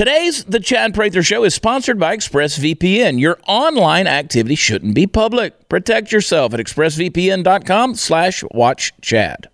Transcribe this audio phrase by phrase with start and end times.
[0.00, 3.20] Today's The Chad Prather Show is sponsored by ExpressVPN.
[3.20, 5.68] Your online activity shouldn't be public.
[5.68, 9.50] Protect yourself at expressvpn.com slash watch Chad.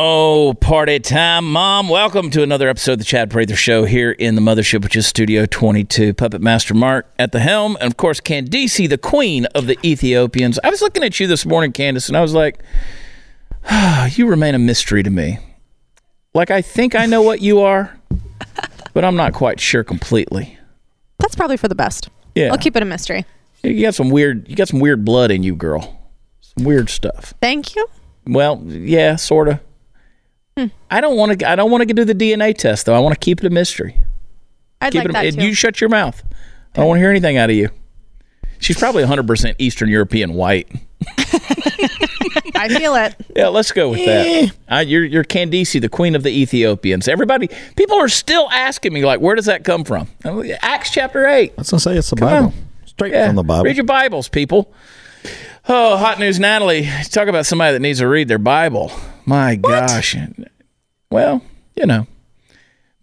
[0.00, 1.88] Oh, party time, Mom.
[1.88, 5.08] Welcome to another episode of the Chad Prather Show here in the Mothership, which is
[5.08, 6.14] Studio 22.
[6.14, 7.76] Puppet Master Mark at the helm.
[7.80, 10.60] And of course, Candice, the queen of the Ethiopians.
[10.62, 12.60] I was looking at you this morning, Candice, and I was like,
[13.68, 15.40] ah, you remain a mystery to me.
[16.32, 17.98] Like, I think I know what you are,
[18.94, 20.60] but I'm not quite sure completely.
[21.18, 22.08] That's probably for the best.
[22.36, 22.52] Yeah.
[22.52, 23.26] I'll keep it a mystery.
[23.64, 26.00] You got some weird, you got some weird blood in you, girl.
[26.40, 27.34] Some weird stuff.
[27.40, 27.84] Thank you.
[28.28, 29.48] Well, yeah, sort
[30.58, 30.70] of.
[30.90, 31.48] I don't want to.
[31.48, 32.94] I don't want to do the DNA test though.
[32.94, 34.00] I want to keep it a mystery.
[34.80, 35.12] I'd Keep like it.
[35.34, 35.46] that too.
[35.46, 36.22] you shut your mouth.
[36.74, 37.70] I don't want to hear anything out of you.
[38.60, 40.68] She's probably 100% Eastern European white.
[42.56, 43.14] I feel it.
[43.36, 44.52] Yeah, let's go with that.
[44.68, 47.06] Uh, you're you're Candice, the queen of the Ethiopians.
[47.08, 50.08] Everybody, people are still asking me like, where does that come from?
[50.24, 51.52] Like, Acts chapter eight.
[51.56, 52.52] I was gonna say it's the Come Bible, on.
[52.86, 53.64] straight Yeah, from the Bible.
[53.64, 54.72] read your Bibles, people.
[55.68, 56.88] Oh, hot news, Natalie.
[57.10, 58.90] Talk about somebody that needs to read their Bible.
[59.26, 60.16] My gosh.
[61.10, 61.42] Well,
[61.76, 62.06] you know,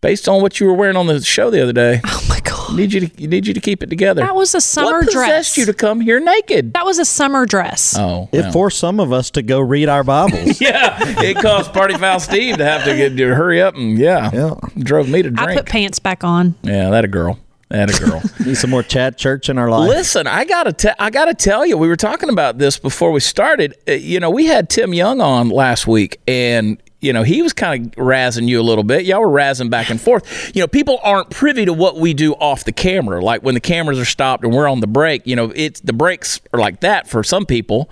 [0.01, 2.75] based on what you were wearing on the show the other day, Oh my god.
[2.75, 4.21] need you to need you to keep it together.
[4.21, 5.57] That was a summer what possessed dress.
[5.57, 6.73] you to come here naked?
[6.73, 7.95] that was a summer dress.
[7.97, 8.51] Oh, it well.
[8.51, 10.61] forced some of us to go read our Bibles.
[10.61, 14.29] yeah, it caused Party Foul Steve to have to, get, to hurry up and yeah,
[14.31, 14.53] Yeah.
[14.77, 15.49] drove me to drink.
[15.51, 16.55] I put pants back on.
[16.61, 17.39] yeah, that a girl.
[17.69, 18.21] That a girl.
[18.45, 19.89] Need some more Chad Church in our life.
[19.89, 23.19] Listen, I gotta te- I gotta tell you, we were talking about this before we
[23.19, 23.75] started.
[23.87, 27.53] Uh, you know, we had Tim Young on last week, and you know he was
[27.53, 29.05] kind of razzing you a little bit.
[29.05, 30.51] Y'all were razzing back and forth.
[30.55, 33.23] You know, people aren't privy to what we do off the camera.
[33.23, 35.25] Like when the cameras are stopped and we're on the break.
[35.25, 37.89] You know, it's the breaks are like that for some people,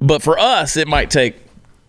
[0.00, 1.36] but for us, it might take.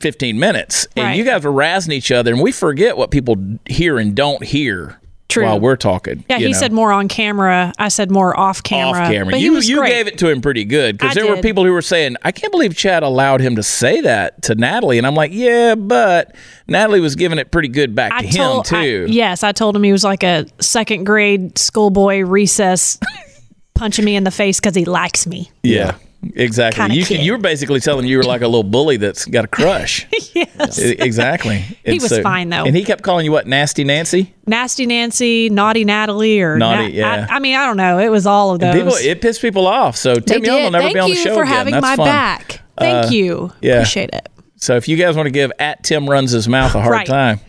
[0.02, 1.18] 15 minutes and Right.
[1.18, 4.98] you guys are razzing each other and we forget what people hear and don't hear
[5.30, 5.46] True.
[5.46, 7.72] while we're talking Yeah, he know said more on camera.
[7.78, 9.02] I said more off camera.
[9.04, 9.32] off camera.
[9.34, 9.90] But you you great.
[9.92, 12.32] gave it to him pretty good because I there were people who were saying, "I
[12.32, 16.36] can't believe Chad allowed him to say that to Natalie," and I'm like, "Yeah, but
[16.68, 19.52] Natalie was giving it pretty good back I to him told, I- too." yes, I
[19.52, 22.98] told him he was like a second grade schoolboy recess
[23.76, 25.52] punching me in the face because he likes me.
[25.64, 25.96] yeah.
[26.22, 26.96] Exactly.
[26.96, 30.06] You you were basically telling you were like a little bully that's got a crush.
[30.36, 30.78] yes.
[30.78, 31.60] Exactly.
[31.86, 32.66] He And was fine, though.
[32.66, 34.34] And he kept calling you what, nasty Nancy?
[34.46, 37.28] Nasty Nancy, naughty Natalie, or Naughty, Na- yeah.
[37.30, 37.98] I, I mean, I don't know.
[38.00, 38.76] It was all of those.
[38.76, 39.96] People, it pissed people off.
[39.96, 41.24] So Tim Young will never Thank be on the show.
[41.24, 41.54] Thank you for again.
[41.56, 42.06] having That's my fun.
[42.06, 42.62] back.
[42.78, 43.54] Thank uh, you.
[43.62, 43.74] yeah.
[43.76, 44.30] Appreciate it.
[44.58, 47.08] So if you guys want to give at Tim runs his mouth a hard Right.
[47.08, 47.40] time,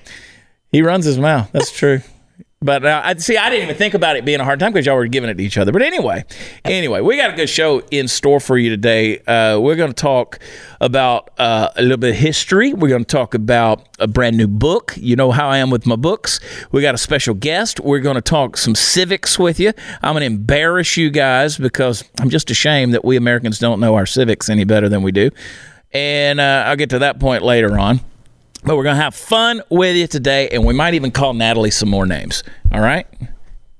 [0.70, 1.50] he runs his mouth.
[1.52, 2.00] That's true.
[2.62, 3.38] But uh, I see.
[3.38, 5.38] I didn't even think about it being a hard time because y'all were giving it
[5.38, 5.72] to each other.
[5.72, 6.26] But anyway,
[6.62, 9.20] anyway, we got a good show in store for you today.
[9.20, 10.38] Uh, we're going to talk
[10.78, 12.74] about uh, a little bit of history.
[12.74, 14.92] We're going to talk about a brand new book.
[14.98, 16.38] You know how I am with my books.
[16.70, 17.80] We got a special guest.
[17.80, 19.72] We're going to talk some civics with you.
[20.02, 23.94] I'm going to embarrass you guys because I'm just ashamed that we Americans don't know
[23.94, 25.30] our civics any better than we do.
[25.92, 28.00] And uh, I'll get to that point later on.
[28.64, 31.70] But we're going to have fun with you today, and we might even call Natalie
[31.70, 32.42] some more names.
[32.72, 33.06] All right?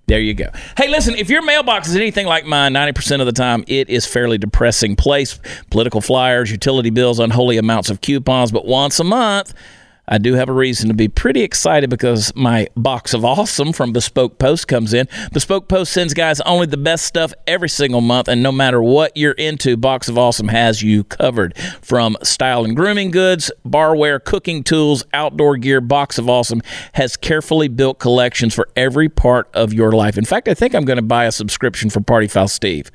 [0.07, 0.51] There you go.
[0.77, 4.07] Hey, listen, if your mailbox is anything like mine, 90% of the time it is
[4.07, 5.39] fairly depressing place.
[5.71, 9.55] Political flyers, utility bills, unholy amounts of coupons, but once a month,
[10.11, 13.93] I do have a reason to be pretty excited because my box of awesome from
[13.93, 15.07] Bespoke Post comes in.
[15.33, 19.17] Bespoke Post sends guys only the best stuff every single month, and no matter what
[19.17, 21.57] you're into, Box of Awesome has you covered.
[21.81, 26.61] From style and grooming goods, barware, cooking tools, outdoor gear, Box of Awesome
[26.95, 30.19] has carefully built collections for every part of your life.
[30.19, 32.91] In fact, I think I'm going to buy a subscription for Party Foul Steve.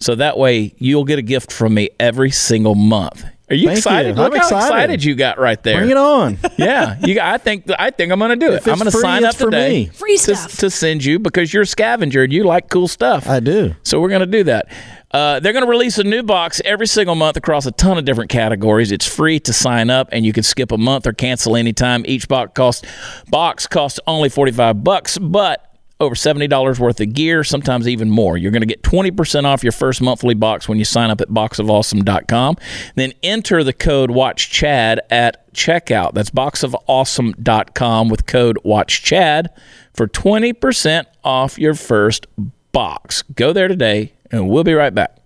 [0.00, 3.24] So that way you'll get a gift from me every single month.
[3.50, 4.16] Are you Thank excited?
[4.16, 4.22] you.
[4.22, 4.64] Look I'm how excited.
[4.66, 5.78] excited you got right there.
[5.78, 6.38] Bring it on.
[6.58, 7.18] yeah, you.
[7.20, 8.56] I think I think I'm going to do it.
[8.56, 9.86] If I'm going to free, sign up it's for today me.
[9.86, 10.58] Free to, stuff.
[10.58, 13.26] to send you because you're a scavenger and you like cool stuff.
[13.26, 13.74] I do.
[13.84, 14.70] So we're going to do that.
[15.10, 18.04] Uh, they're going to release a new box every single month across a ton of
[18.04, 18.92] different categories.
[18.92, 22.04] It's free to sign up, and you can skip a month or cancel anytime.
[22.06, 22.86] Each box costs
[23.30, 25.67] box costs only forty five bucks, but
[26.00, 28.36] over $70 worth of gear, sometimes even more.
[28.36, 31.28] You're going to get 20% off your first monthly box when you sign up at
[31.28, 32.56] boxofawesome.com.
[32.94, 36.14] Then enter the code WATCHCHAD at checkout.
[36.14, 39.48] That's boxofawesome.com with code WATCHCHAD
[39.92, 42.26] for 20% off your first
[42.72, 43.22] box.
[43.34, 45.18] Go there today, and we'll be right back.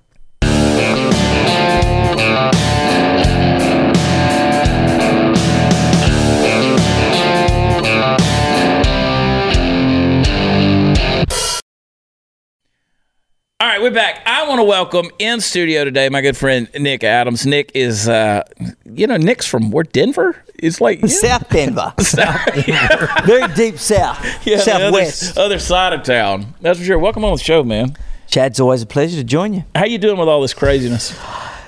[13.63, 14.23] All right, we're back.
[14.27, 17.47] I want to welcome in studio today my good friend Nick Adams.
[17.47, 18.43] Nick is, uh,
[18.85, 19.85] you know, Nick's from where?
[19.85, 20.35] Denver?
[20.57, 21.07] It's like yeah.
[21.07, 21.95] South Denver.
[22.01, 22.55] South,
[23.25, 24.19] very deep south.
[24.45, 25.39] Yeah, the Southwest.
[25.39, 26.55] other, other side of town.
[26.61, 26.99] That's for sure.
[26.99, 27.97] Welcome on the show, man.
[28.27, 29.65] Chad's always a pleasure to join you.
[29.77, 31.17] How you doing with all this craziness?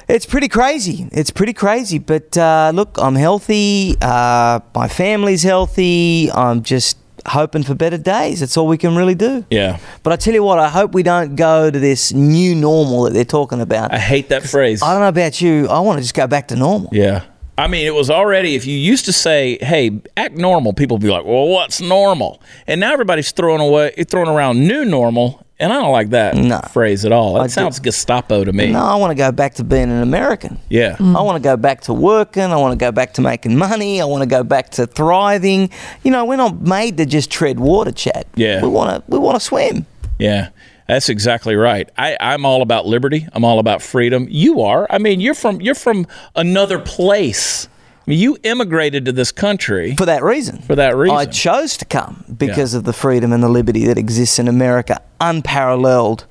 [0.08, 1.08] It's pretty crazy.
[1.12, 2.00] It's pretty crazy.
[2.00, 3.94] But uh, look, I'm healthy.
[4.02, 6.28] Uh, my family's healthy.
[6.32, 8.40] I'm just hoping for better days.
[8.40, 9.44] That's all we can really do.
[9.50, 13.04] Yeah, But I tell you what, I hope we don't go to this new normal
[13.04, 13.92] that they're talking about.
[13.92, 14.82] I hate that phrase.
[14.82, 15.68] I don't know about you.
[15.68, 16.90] I want to just go back to normal.
[16.92, 17.24] Yeah.
[17.56, 21.02] I mean, it was already, if you used to say, hey, act normal, people would
[21.04, 22.42] be like, well, what's normal?
[22.66, 25.43] And now everybody's throwing away, throwing around new normal.
[25.64, 26.60] And I don't like that No.
[26.72, 27.34] phrase at all.
[27.34, 28.70] That I do- sounds Gestapo to me.
[28.70, 30.58] No, I want to go back to being an American.
[30.68, 30.96] Yeah.
[30.96, 31.16] Mm.
[31.16, 32.42] I want to go back to working.
[32.42, 34.02] I want to go back to making money.
[34.02, 35.70] I want to go back to thriving.
[36.02, 38.26] You know, we're not made to just tread water, Chad.
[38.34, 38.60] Yeah.
[38.60, 39.10] We want to.
[39.10, 39.86] We want to swim.
[40.18, 40.48] Yeah.
[40.86, 41.88] That's exactly right.
[41.96, 43.26] I, I'm all about liberty.
[43.32, 44.26] I'm all about freedom.
[44.30, 44.86] You are.
[44.90, 46.06] I mean, you're from you're from
[46.36, 47.68] another place.
[48.06, 50.58] You immigrated to this country For that reason.
[50.62, 51.16] for that reason.
[51.16, 55.00] I chose to come because of the freedom and the liberty that exists in America,
[55.20, 56.26] unparalleled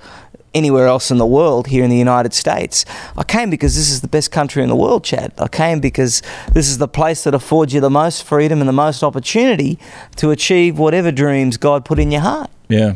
[0.53, 2.85] anywhere else in the world here in the United States.
[3.17, 5.33] I came because this is the best country in the world, Chad.
[5.39, 6.21] I came because
[6.53, 9.79] this is the place that affords you the most freedom and the most opportunity
[10.17, 12.51] to achieve whatever dreams God put in your heart.
[12.69, 12.93] yeah.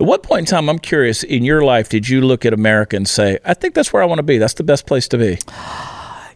[0.00, 2.96] At what point in time, I'm curious, in your life, did you look at America
[2.96, 4.38] and say, I think that's where I want to be?
[4.38, 5.38] That's the best place to be.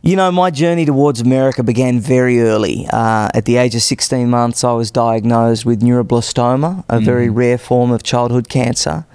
[0.00, 2.86] You know, my journey towards America began very early.
[2.92, 7.58] Uh, at the age of 16 months, I was diagnosed with neuroblastoma, a very rare
[7.58, 9.06] form of childhood cancer,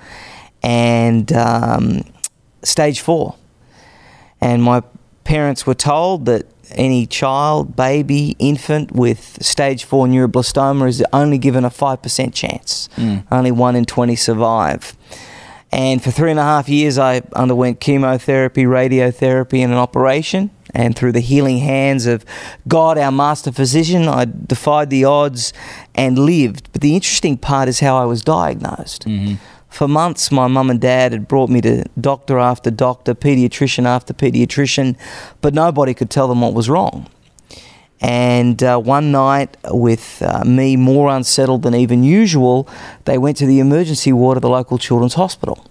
[0.61, 2.01] and um,
[2.63, 3.35] stage four.
[4.41, 4.83] And my
[5.23, 11.63] parents were told that any child, baby, infant with stage four neuroblastoma is only given
[11.63, 12.89] a 5% chance.
[13.31, 14.97] Only one in 20 survive.
[15.73, 20.51] And for three and a half years, I underwent chemotherapy, radiotherapy, and an operation.
[20.75, 22.23] And through the healing hands of
[22.67, 25.51] God, our master physician, I defied the odds
[25.95, 26.69] and lived.
[26.71, 29.05] But the interesting part is how I was diagnosed.
[29.05, 29.35] Mm-hmm.
[29.67, 34.13] For months, my mum and dad had brought me to doctor after doctor, pediatrician after
[34.13, 34.95] pediatrician,
[35.41, 37.07] but nobody could tell them what was wrong.
[38.01, 42.67] And uh, one night, with uh, me more unsettled than even usual,
[43.05, 45.65] they went to the emergency ward of the local children's hospital.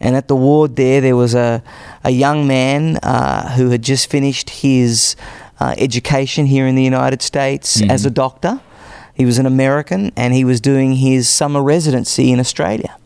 [0.00, 1.62] And at the ward there, there was a,
[2.02, 5.14] a young man uh, who had just finished his
[5.60, 8.60] uh, education here in the United States as a doctor.
[9.14, 12.96] He was an American and he was doing his summer residency in Australia.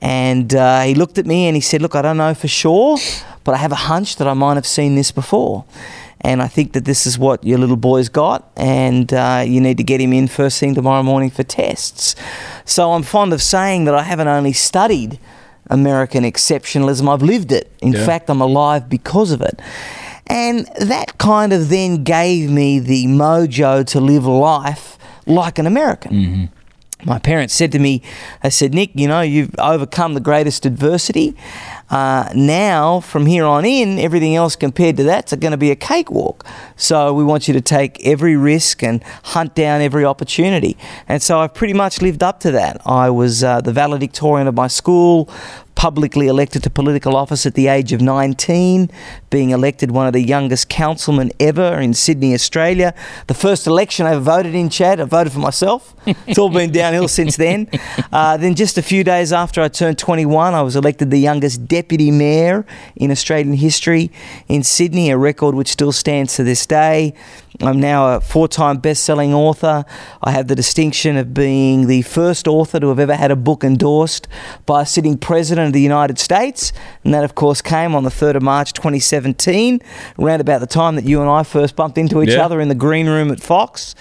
[0.00, 2.98] And uh, he looked at me and he said, Look, I don't know for sure,
[3.44, 5.64] but I have a hunch that I might have seen this before.
[6.24, 9.76] And I think that this is what your little boy's got, and uh, you need
[9.78, 12.14] to get him in first thing tomorrow morning for tests.
[12.64, 15.18] So I'm fond of saying that I haven't only studied
[15.68, 17.72] American exceptionalism, I've lived it.
[17.80, 18.06] In Yeah.
[18.06, 19.60] fact, I'm alive because of it.
[20.28, 26.50] And that kind of then gave me the mojo to live life like an American
[27.04, 28.00] my parents said to me,
[28.42, 31.34] they said, Nick, you know, you've overcome the greatest adversity.
[31.92, 35.76] Uh, now, from here on in, everything else compared to that's going to be a
[35.76, 36.46] cakewalk.
[36.74, 40.78] So we want you to take every risk and hunt down every opportunity.
[41.06, 42.80] And so I've pretty much lived up to that.
[42.86, 45.28] I was uh, the valedictorian of my school,
[45.82, 48.88] publicly elected to political office at the age of 19,
[49.30, 52.94] being elected one of the youngest councilmen ever in Sydney, Australia.
[53.26, 55.92] The first election I ever voted in, Chad, I voted for myself.
[56.06, 57.68] It's all been downhill since then.
[58.12, 61.66] Uh, then, just a few days after I turned 21, I was elected the youngest
[61.66, 64.12] deputy mayor in Australian history
[64.46, 67.12] in Sydney, a record which still stands to this day.
[67.60, 69.84] I'm now a four time best selling author.
[70.22, 73.62] I have the distinction of being the first author to have ever had a book
[73.62, 74.26] endorsed
[74.64, 76.72] by a sitting president of the United States.
[77.04, 79.80] And that, of course, came on the 3rd of March 2017,
[80.18, 82.44] around about the time that you and I first bumped into each Yeah.
[82.44, 83.94] other in the green room at Fox.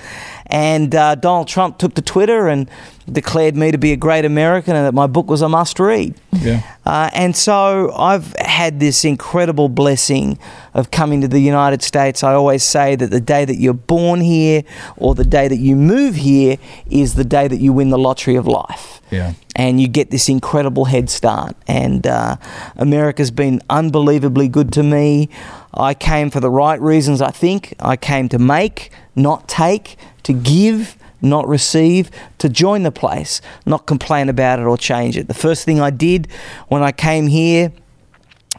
[0.48, 2.70] And uh, Donald Trump took to Twitter and
[3.12, 6.14] declared me to be a great American and that my book was a must read.
[6.42, 6.64] Yeah.
[6.86, 10.40] Uh, and so I've had this incredible blessing
[10.74, 12.24] of coming to the United States.
[12.24, 14.64] I always say that the day that you're born here
[14.98, 16.58] or the day that you move here
[16.90, 19.02] is the day that you win the lottery of life.
[19.12, 19.34] Yeah.
[19.56, 21.56] And you get this incredible head start.
[21.68, 22.38] And uh,
[22.76, 25.30] America's been unbelievably good to me.
[25.74, 27.76] I came for the right reasons, I think.
[27.80, 32.10] I came to make, not take, to give, not receive,
[32.40, 35.28] to join the place, not complain about it or change it.
[35.28, 36.28] The first thing I did
[36.68, 37.72] when I came here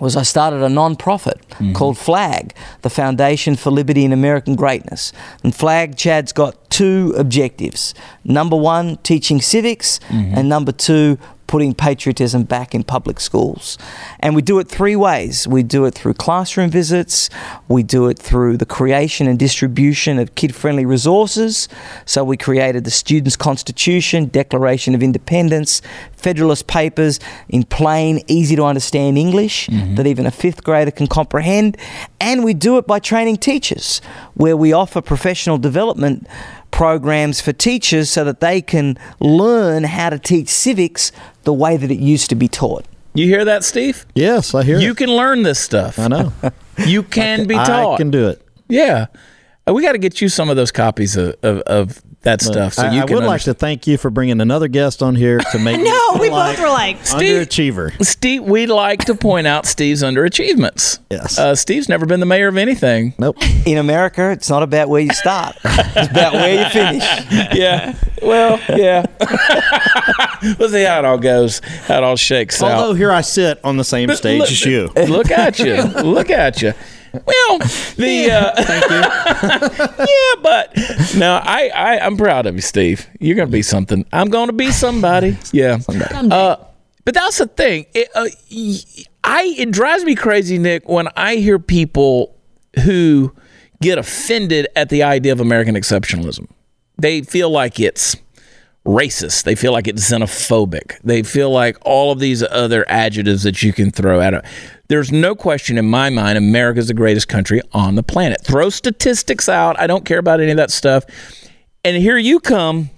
[0.00, 1.74] was I started a non-profit mm-hmm.
[1.74, 5.12] called FLAG, the Foundation for Liberty and American Greatness.
[5.44, 7.94] And FLAG, Chad's got two objectives.
[8.24, 10.34] Number one, teaching civics, mm-hmm.
[10.36, 11.18] and number two,
[11.52, 13.76] putting patriotism back in public schools.
[14.20, 15.46] And we do it three ways.
[15.46, 17.28] We do it through classroom visits,
[17.68, 21.68] we do it through the creation and distribution of kid friendly resources.
[22.06, 25.82] So we created the Students' Constitution, Declaration of Independence,
[26.12, 29.96] Federalist Papers in plain, easy to understand English mm-hmm.
[29.96, 31.76] that even a fifth grader can comprehend.
[32.18, 34.00] And we do it by training teachers,
[34.32, 36.26] where we offer professional development
[36.72, 41.12] programs for teachers so that they can learn how to teach civics
[41.44, 42.84] the way that it used to be taught.
[43.14, 44.04] You hear that, Steve?
[44.14, 44.96] Yes, I hear You it.
[44.96, 45.98] can learn this stuff.
[45.98, 46.32] I know.
[46.86, 47.94] You can be taught.
[47.94, 48.40] I can do it.
[48.66, 49.06] Yeah.
[49.68, 52.74] Uh, We got to get you some of those copies of, of, of that stuff
[52.74, 55.14] so I, you I can would like to thank you for bringing another guest on
[55.16, 58.04] here to make No, we like both were like, Steve- underachiever.
[58.04, 61.00] Steve, we like to point out Steve's underachievements.
[61.10, 61.38] Yes.
[61.38, 63.14] Uh, Steve's never been the mayor of anything.
[63.18, 63.36] Nope.
[63.66, 67.02] In America, it's not about where you start, it's about where you finish.
[67.54, 67.96] yeah.
[68.22, 69.04] Well, yeah.
[70.58, 72.72] we'll see how it all goes, how it all shakes out.
[72.72, 74.88] Although here I sit on the same stage look- as you.
[75.08, 75.82] Look at you.
[75.82, 76.72] Look at you.
[77.12, 77.58] Well,
[77.96, 79.98] the uh, Thank you.
[80.06, 80.76] yeah, but
[81.16, 83.06] no, I, I I'm proud of you, Steve.
[83.20, 84.04] You're gonna be something.
[84.12, 85.36] I'm gonna be somebody.
[85.52, 85.78] Yeah.
[85.88, 86.56] Uh,
[87.04, 87.86] but that's the thing.
[87.94, 92.36] It, uh, y- I it drives me crazy, Nick, when I hear people
[92.84, 93.34] who
[93.80, 96.48] get offended at the idea of American exceptionalism.
[96.98, 98.16] They feel like it's
[98.86, 99.44] racist.
[99.44, 100.98] They feel like it's xenophobic.
[101.02, 104.44] They feel like all of these other adjectives that you can throw at it.
[104.92, 108.44] There's no question in my mind America's the greatest country on the planet.
[108.44, 109.80] Throw statistics out.
[109.80, 111.06] I don't care about any of that stuff.
[111.82, 112.90] And here you come.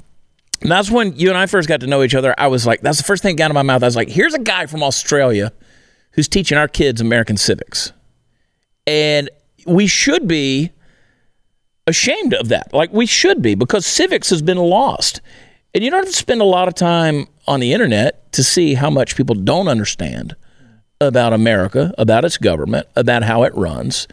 [0.61, 2.35] And that's when you and I first got to know each other.
[2.37, 3.85] I was like, that's the first thing that got out of my mouth.
[3.85, 5.53] I was like, here's a guy from Australia
[6.15, 7.93] who's teaching our kids American civics.
[8.89, 9.31] And
[9.65, 10.73] we should be
[11.87, 12.75] ashamed of that.
[12.75, 15.21] Like we should be because civics has been lost.
[15.73, 18.75] And you don't have to spend a lot of time on the internet to see
[18.75, 20.35] how much people don't understand
[21.01, 24.09] about America, about its government, about how it runs,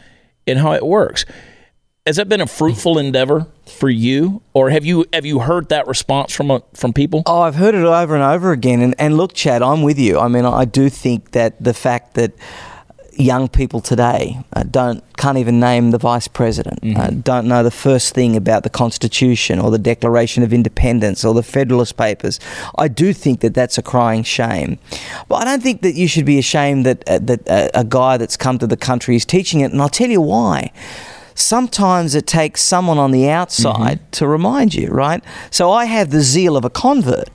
[0.48, 1.26] and how it works.
[2.08, 5.86] Has that been a fruitful endeavor for you, or have you have you heard that
[5.86, 7.22] response from a, from people?
[7.28, 8.82] Oh, I've heard it over and over again.
[8.82, 10.18] And, and look, Chad, I'm with you.
[10.18, 12.34] I mean, I do think that the fact that
[13.14, 17.72] young people today uh, don't can't even name the vice president, uh, don't know the
[17.72, 22.40] first thing about the Constitution or the Declaration of Independence or the Federalist Papers.
[22.78, 24.80] I do think that that's a crying shame.
[25.28, 28.18] But I don't think that you should be ashamed that uh, that uh, a guy
[28.18, 29.72] that's come to the country is teaching it.
[29.72, 30.72] And I'll tell you why
[31.36, 35.24] sometimes it takes someone on the outside to remind you, right?
[35.50, 37.30] So I have the zeal of a convert.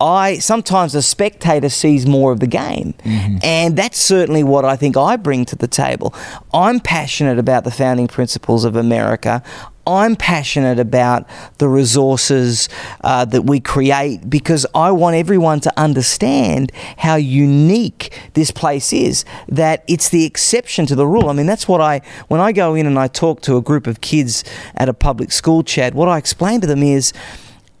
[0.00, 2.94] I sometimes a spectator sees more of the game,
[3.42, 6.14] and that's certainly what I think I bring to the table.
[6.54, 9.42] I'm passionate about the founding principles of America.
[9.86, 11.26] I'm passionate about
[11.58, 12.68] the resources
[13.02, 19.24] uh, that we create because I want everyone to understand how unique this place is.
[19.48, 21.28] That it's the exception to the rule.
[21.28, 23.86] I mean, that's what I when I go in and I talk to a group
[23.86, 24.44] of kids
[24.76, 27.12] at a public school, Chad, What I explain to them is,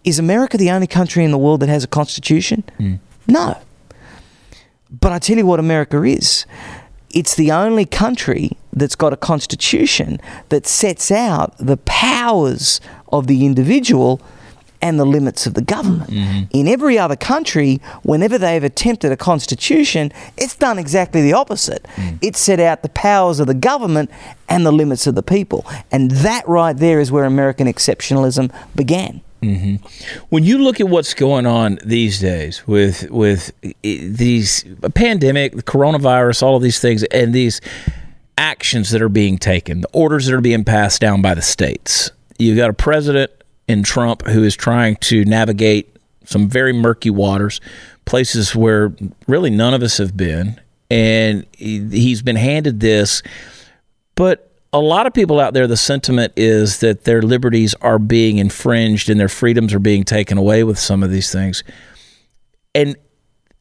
[0.04, 2.64] is America the only country in the world that has a constitution?
[2.78, 2.94] Hmm.
[3.26, 3.58] No.
[4.90, 6.46] But I tell you what America is.
[7.10, 12.80] It's the only country that's got a constitution that sets out the powers
[13.12, 14.20] of the individual
[14.82, 16.10] and the limits of the government.
[16.52, 21.86] In every other country, whenever they've attempted a constitution, it's done exactly the opposite.
[22.20, 24.10] It set out the powers of the government
[24.48, 25.66] and the limits of the people.
[25.90, 29.20] And that right there is where American exceptionalism began.
[29.42, 29.76] Mm-hmm.
[30.28, 36.42] when you look at what's going on these days with with these pandemic, the coronavirus,
[36.42, 37.62] all of these things, and these
[38.36, 42.10] actions that are being taken, the orders that are being passed down by the states,
[42.38, 43.30] you've got a president
[43.70, 47.60] in Trump who is trying to navigate some very murky waters,
[48.04, 48.92] places where
[49.26, 50.60] really none of us have been,
[50.90, 53.22] and he- he's been handed this,
[54.14, 58.38] but a lot of people out there, the sentiment is that their liberties are being
[58.38, 61.64] infringed and their freedoms are being taken away with some of these things.
[62.74, 62.96] And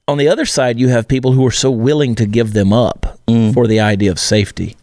[0.07, 3.19] on the other side, you have people who are so willing to give them up
[3.27, 3.53] mm.
[3.53, 4.75] for the idea of safety.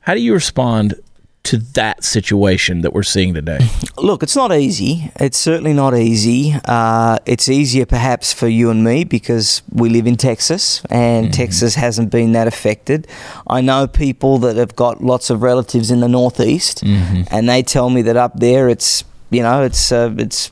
[0.00, 0.94] How do you respond
[1.42, 3.58] to that situation that we're seeing today?
[3.96, 5.10] Look, it's not easy.
[5.16, 6.54] It's certainly not easy.
[6.64, 11.74] Uh, it's easier perhaps for you and me because we live in Texas and Texas
[11.74, 13.06] hasn't been that affected.
[13.46, 16.82] I know people that have got lots of relatives in the Northeast
[17.30, 20.50] and they tell me that up there it's, you know, it's, uh, it's,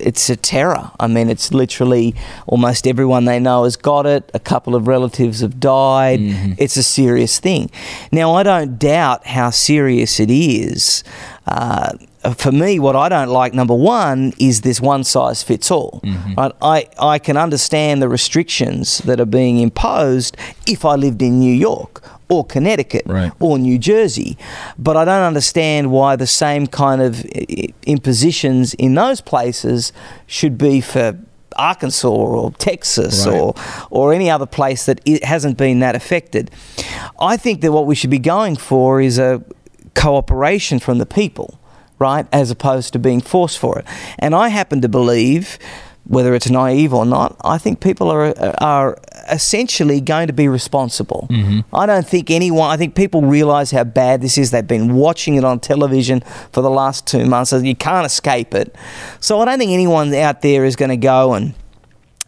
[0.00, 0.90] it's a terror.
[0.98, 2.14] I mean, it's literally
[2.46, 4.30] almost everyone they know has got it.
[4.34, 6.20] A couple of relatives have died.
[6.58, 7.70] It's a serious thing.
[8.12, 11.04] Now, I don't doubt how serious it is
[11.46, 11.92] uh, uh,
[12.36, 16.00] for me, what I don't like, number one, is this one size fits all.
[16.04, 16.34] Mm-hmm.
[16.34, 16.52] Right?
[16.60, 20.36] I, I can understand the restrictions that are being imposed
[20.66, 23.32] if I lived in New York or Connecticut Right.
[23.40, 24.36] or New Jersey,
[24.78, 27.24] but I don't understand why the same kind of
[27.86, 29.92] impositions in those places
[30.26, 31.18] should be for
[31.56, 33.34] Arkansas or Texas Right.
[33.36, 33.54] or
[33.90, 36.50] or any other place that it hasn't been that affected.
[37.18, 39.42] I think that what we should be going for is a
[39.94, 41.58] cooperation from the people,
[42.00, 43.86] right, as opposed to being forced for it.
[44.18, 45.58] And I happen to believe,
[46.04, 48.98] whether it's naive or not, I think people are are
[49.30, 51.28] essentially going to be responsible.
[51.30, 51.74] Mm-hmm.
[51.74, 52.70] I don't think anyone.
[52.70, 54.50] I think people realise how bad this is.
[54.50, 58.54] They've been watching it on television for the last two months, so you can't escape
[58.54, 58.74] it.
[59.20, 61.54] So I don't think anyone out there is going to go and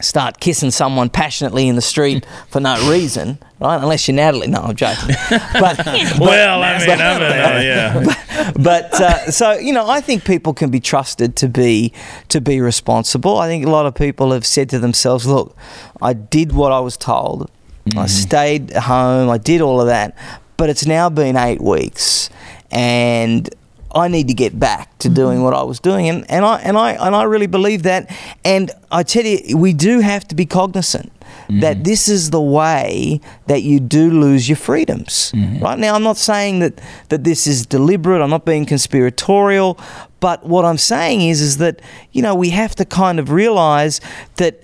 [0.00, 3.76] start kissing someone passionately in the street for no reason, right?
[3.76, 4.48] Unless you're Natalie.
[4.48, 5.14] No, I'm joking.
[5.52, 5.86] But,
[6.18, 8.52] well, I mean, I'm a, yeah.
[8.56, 11.92] but uh, so you know, I think people can be trusted to be
[12.28, 13.38] to be responsible.
[13.38, 15.56] I think a lot of people have said to themselves, "Look,
[16.00, 17.50] I did what I was told.
[17.96, 19.28] I stayed home.
[19.28, 20.16] I did all of that,
[20.56, 22.30] but it's now been eight weeks,
[22.70, 23.48] and."
[23.94, 26.78] I need to get back to doing what I was doing, and, and I and
[26.78, 28.10] I and I really believe that.
[28.42, 31.12] And I tell you, we do have to be cognizant
[31.60, 31.82] that mm-hmm.
[31.82, 35.32] this is the way that you do lose your freedoms.
[35.34, 35.62] Mm-hmm.
[35.62, 38.22] Right now, I'm not saying that that this is deliberate.
[38.22, 39.78] I'm not being conspiratorial,
[40.20, 41.82] but what I'm saying is is that
[42.12, 44.00] you know we have to kind of realize
[44.36, 44.62] that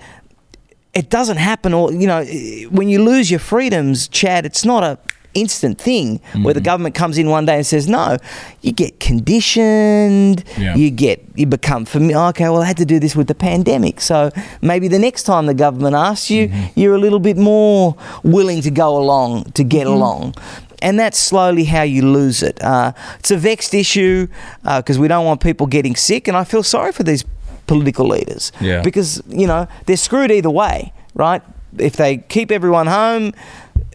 [0.94, 2.24] it doesn't happen all you know
[2.70, 4.98] when you lose your freedoms chad it's not a
[5.40, 6.64] instant thing where the mm-hmm.
[6.64, 8.16] government comes in one day and says no
[8.62, 10.74] you get conditioned Yeah.
[10.74, 14.00] you get you become familiar okay well i had to do this with the pandemic
[14.00, 14.30] so
[14.60, 16.80] maybe the next time the government asks you mm-hmm.
[16.80, 19.96] you're a little bit more willing to go along to get mm-hmm.
[19.96, 20.34] along
[20.82, 22.62] and that's slowly how you lose it.
[22.62, 24.28] Uh, it's a vexed issue
[24.64, 27.24] uh, because we don't want people getting sick, and I feel sorry for these
[27.66, 28.82] political leaders Yeah.
[28.82, 31.42] because you know they're screwed either way, right?
[31.76, 33.34] If they keep everyone home,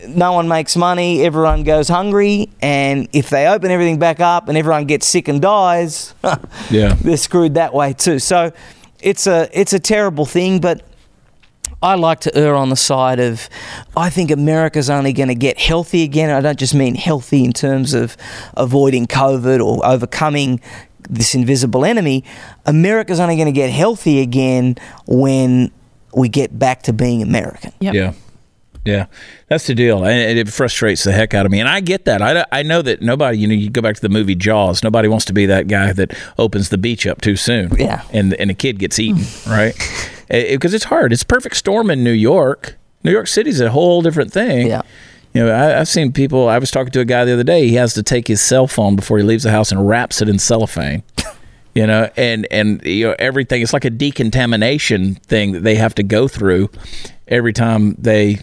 [0.07, 4.57] no one makes money, everyone goes hungry, and if they open everything back up and
[4.57, 6.13] everyone gets sick and dies,
[6.69, 6.93] Yeah.
[7.01, 8.19] they're screwed that way too.
[8.19, 8.51] So
[9.01, 10.83] it's a it's a terrible thing, but
[11.81, 13.50] I like to err on the side of
[13.98, 16.29] I think America's only going to get healthy again.
[16.29, 18.16] I don't just mean healthy in terms of
[18.55, 20.61] avoiding COVID or overcoming
[21.09, 22.24] this invisible enemy.
[22.66, 25.72] America's only going to get healthy again when
[26.16, 27.74] we get back to being American.
[27.81, 27.94] Yep.
[27.94, 28.13] Yeah.
[28.85, 29.05] Yeah,
[29.48, 31.59] that's the deal, and it frustrates the heck out of me.
[31.61, 32.22] And I get that.
[32.22, 34.83] I, I know that nobody, you know, you go back to the movie Jaws.
[34.83, 37.74] Nobody wants to be that guy that opens the beach up too soon.
[37.77, 38.03] Yeah.
[38.11, 39.74] and and a kid gets eaten, right?
[40.29, 41.13] Eh, eh, because it's hard.
[41.13, 42.75] It's perfect storm in New York.
[43.03, 44.67] New York City's a whole different thing.
[44.67, 44.81] Yeah.
[45.33, 46.50] You know, I, I've seen people.
[46.50, 47.67] I was talking to a guy the other day.
[47.67, 50.27] He has to take his cell phone before he leaves the house and wraps it
[50.27, 51.03] in cellophane.
[51.75, 53.63] You know, and and you know everything.
[53.63, 56.69] It's like a decontamination thing that they have to go through
[57.27, 58.41] every time they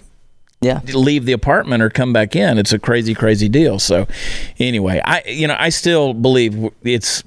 [0.62, 0.80] Yeah.
[0.92, 2.58] leave the apartment or come back in.
[2.58, 3.78] It's a crazy, crazy deal.
[3.78, 4.06] So,
[4.58, 7.24] anyway, I you know I still believe it's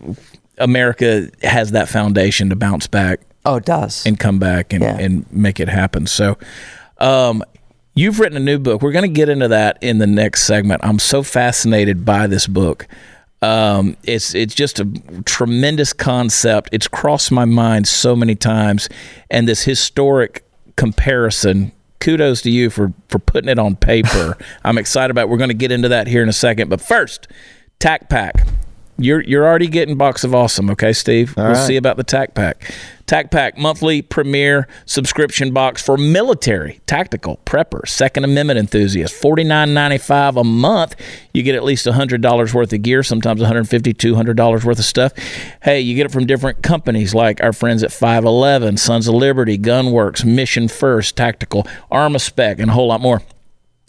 [0.59, 4.05] America has that foundation to bounce back Oh, it does.
[4.05, 4.97] and come back and, Yeah.
[4.99, 6.05] and make it happen.
[6.05, 6.37] So,
[6.99, 7.43] um,
[7.95, 8.81] you've written a new book.
[8.83, 10.81] We're going to get into that in the next segment.
[10.83, 12.87] I'm so fascinated by this book.
[13.41, 14.85] Um, it's it's just a
[15.25, 16.69] tremendous concept.
[16.71, 18.87] It's crossed my mind so many times,
[19.31, 20.45] and this historic
[20.77, 21.71] comparison.
[22.03, 24.37] Kudos to you for for putting it on paper.
[24.63, 25.23] I'm excited about.
[25.23, 25.29] It.
[25.29, 27.29] We're going to get into that here in a second, but first,
[27.79, 28.45] Tac Pack.
[28.97, 31.33] You're you're already getting box of awesome, okay, Steve?
[31.35, 31.57] we'll right.
[31.57, 32.71] see about the Tac Pack.
[33.05, 39.17] Tac Pack monthly premier subscription box for military, tactical, prepper, Second Amendment enthusiasts.
[39.17, 40.95] Forty nine ninety five a month.
[41.33, 44.85] You get at least hundred dollars worth of gear, sometimes 150 200 dollars worth of
[44.85, 45.13] stuff.
[45.61, 49.15] Hey, you get it from different companies like our friends at Five Eleven, Sons of
[49.15, 53.21] Liberty, Gunworks, Mission First, Tactical, Armaspec, and a whole lot more.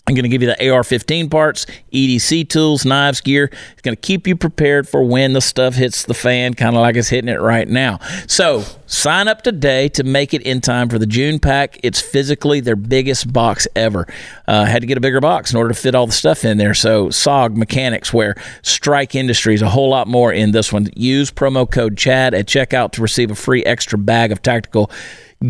[0.06, 3.50] I'm going to give you the AR 15 parts, EDC tools, knives, gear.
[3.72, 6.82] It's going to keep you prepared for when the stuff hits the fan, kind of
[6.82, 8.00] like it's hitting it right now.
[8.26, 11.80] So sign up today to make it in time for the June pack.
[11.82, 14.06] It's physically their biggest box ever.
[14.46, 16.58] Uh, had to get a bigger box in order to fit all the stuff in
[16.58, 16.74] there.
[16.74, 20.86] So SOG, Mechanix Wear Strike Industries, a whole lot more in this one.
[20.94, 24.90] Use promo code CHAD at checkout to receive a free extra bag of tactical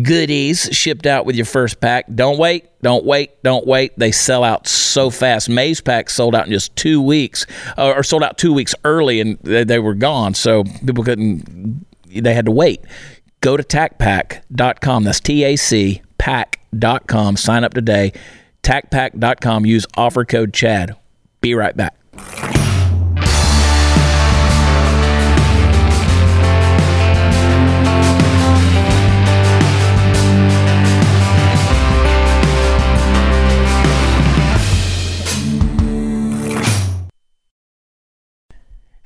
[0.03, 2.05] goodies shipped out with your first pack.
[2.13, 3.97] Don't wait, don't wait, don't wait.
[3.97, 5.49] They sell out so fast.
[5.49, 7.45] Maze packs sold out in just two weeks,
[7.77, 10.33] uh, or sold out two weeks early, and they, they were gone.
[10.33, 11.85] So people couldn't.
[12.07, 12.81] They had to wait.
[13.41, 15.03] Go to tacpack.com.
[15.03, 17.37] That's T A C pack.com.
[17.37, 18.13] Sign up today.
[18.63, 19.65] Tacpack.com.
[19.65, 20.95] Use offer code CHAD.
[21.41, 22.64] Be right back.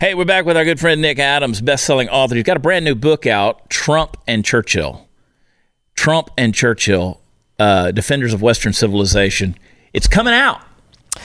[0.02, 2.36] Hey, we're back with our good friend Nick Adams, best-selling author.
[2.36, 5.10] He's got a brand new book out, Trump and Churchill.
[5.94, 7.20] Trump and Churchill,
[7.60, 9.58] uh, Defenders of Western Civilization.
[9.92, 10.62] It's coming out.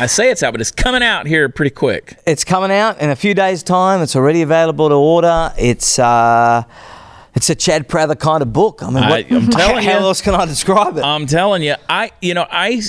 [0.01, 2.19] I say it's out, but it's coming out here pretty quick.
[2.27, 4.03] It's coming out in a few days' time.
[4.03, 5.53] It's already available to order.
[5.57, 6.65] It's uh,
[7.37, 8.83] it's a Chad Prather kind of book.
[8.83, 10.05] I mean, what, I, am telling how you.
[10.07, 11.05] else can I describe it?
[11.05, 12.83] I'm telling you, I you know I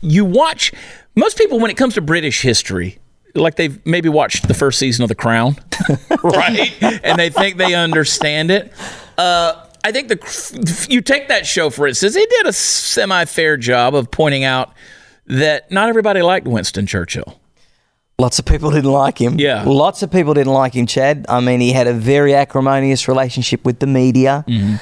[0.00, 0.72] you watch
[1.14, 2.98] most people when it comes to British history,
[3.36, 5.56] like they've maybe watched the first season of The Crown,
[6.22, 6.72] right?
[7.04, 8.72] and they think they understand it.
[9.18, 13.94] Uh, I think the you take that show for instance, they did a semi-fair job
[13.94, 14.72] of pointing out
[15.26, 17.40] that not everybody liked Winston Churchill.
[18.18, 19.38] Lots of people didn't like him.
[19.38, 19.62] Yeah.
[19.64, 21.26] Lots of people didn't like him, Chad.
[21.28, 24.42] I mean, he had a very acrimonious relationship with the media.
[24.48, 24.76] Mm-hmm.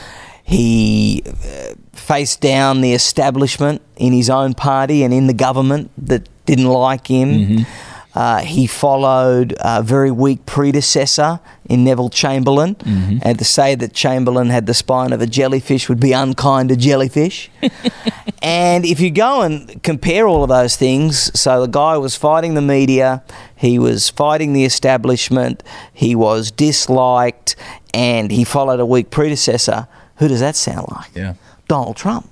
[0.45, 6.29] He uh, faced down the establishment in his own party and in the government that
[6.47, 7.29] didn't like him.
[7.31, 7.94] Mm-hmm.
[8.15, 13.19] Uh, he followed a very weak predecessor in Neville Chamberlain, Mm-hmm.
[13.23, 16.77] and to say that Chamberlain had the spine of a jellyfish would be unkind to
[16.77, 17.51] jellyfish.
[18.43, 22.55] and if you go and compare all of those things, so the guy was fighting
[22.55, 23.23] the media,
[23.57, 27.57] he was fighting the establishment, he was disliked,
[27.93, 29.89] and he followed a weak predecessor.
[30.17, 31.11] Who does that sound like?
[31.15, 31.35] Yeah.
[31.67, 32.29] Donald Trump.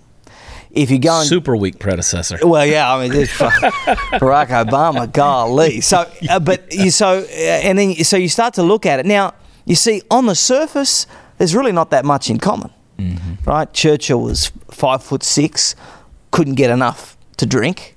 [0.73, 2.39] If you go and Super weak predecessor.
[2.43, 5.83] well, yeah, I mean, Barack Obama, golly.
[5.83, 9.05] So, uh, but you so, uh, and then so you start to look at it
[9.07, 9.35] now.
[9.67, 11.07] You see, on the surface,
[11.37, 12.71] there's really not that much in common,
[13.45, 13.71] right?
[13.73, 15.77] Churchill was five foot six,
[16.31, 17.95] couldn't get enough to drink.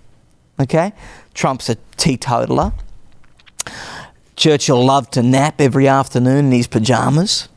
[0.59, 0.91] Okay,
[1.33, 2.73] Trump's a teetotaler.
[4.35, 7.47] Churchill loved to nap every afternoon in his pajamas.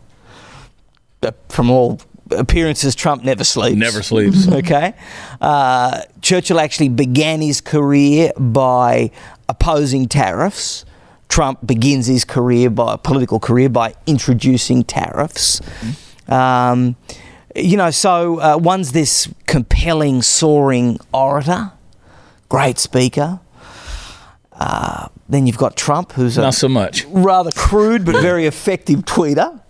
[1.23, 3.77] Uh, From all appearances, Trump never sleeps.
[3.77, 4.47] Never sleeps.
[4.59, 4.95] Okay.
[5.41, 9.11] Uh, Churchill actually began his career by
[9.49, 10.85] opposing tariffs.
[11.29, 15.61] Trump begins his career by political career by introducing tariffs.
[16.27, 16.97] Um,
[17.55, 21.73] you know, so uh, one's this compelling, soaring orator,
[22.49, 23.41] great speaker.
[24.59, 27.05] Uh, then you've got Trump, who's a Not so much.
[27.07, 29.61] rather crude but very effective tweeter.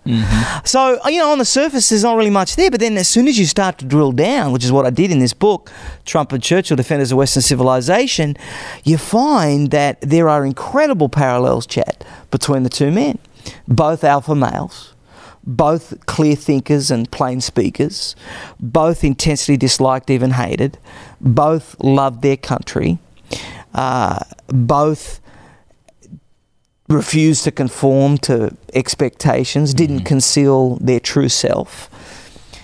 [0.64, 2.70] So, you know, on the surface, there's not really much there.
[2.70, 5.10] But then as soon as you start to drill down, which is what I did
[5.10, 5.70] in this book,
[6.06, 8.34] Trump and Churchill, Defenders of Western Civilization,
[8.84, 13.18] you find that there are incredible parallels, Chad, between the two men.
[13.66, 14.94] Both alpha males,
[15.44, 18.16] both clear thinkers and plain speakers,
[18.58, 20.78] both intensely disliked, even hated,
[21.20, 22.98] both loved their country,
[23.74, 25.20] uh, both
[26.88, 31.90] refused to conform to expectations, didn't conceal their true self.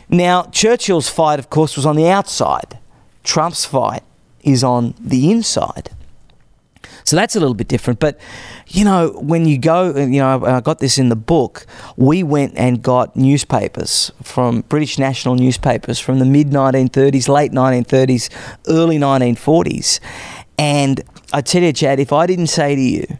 [0.09, 2.79] Now, Churchill's fight, of course, was on the outside.
[3.23, 4.03] Trump's fight
[4.43, 5.91] is on the inside.
[7.05, 8.01] So that's a little bit different.
[8.01, 8.19] But,
[8.69, 12.55] you know, when you go, you know, I got this in the book, we went
[12.57, 18.31] and got newspapers from British national newspapers from the mid 1930s, late 1930s,
[18.69, 20.01] early 1940s.
[20.59, 23.19] And I tell you, Chad, if I didn't say to you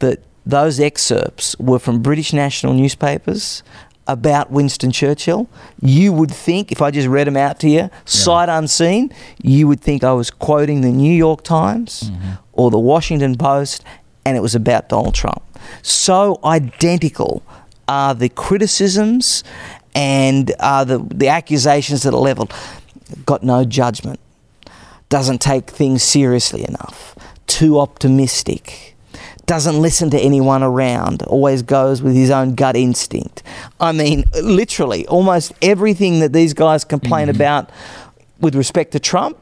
[0.00, 3.62] that those excerpts were from British national newspapers
[4.06, 5.48] about Winston Churchill,
[5.80, 9.12] you would think, if I just read them out to you, sight unseen,
[9.42, 12.32] you would think I was quoting the New York Times mm-hmm.
[12.52, 13.82] or the Washington Post
[14.24, 15.42] and it was about Donald Trump.
[15.82, 17.42] So identical
[17.88, 19.44] are the criticisms
[19.94, 22.52] and are the, the accusations that are leveled.
[23.24, 24.20] Got no judgment
[25.08, 27.14] doesn't take things seriously enough,
[27.46, 28.96] too optimistic,
[29.46, 33.42] doesn't listen to anyone around, always goes with his own gut instinct.
[33.78, 37.70] I mean, literally, almost everything that these guys complain about
[38.40, 39.38] with respect to Trump,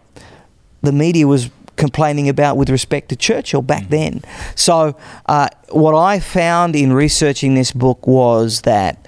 [0.82, 4.22] the media was complaining about with respect to Churchill back then.
[4.54, 4.96] So,
[5.26, 9.06] uh, what I found in researching this book was that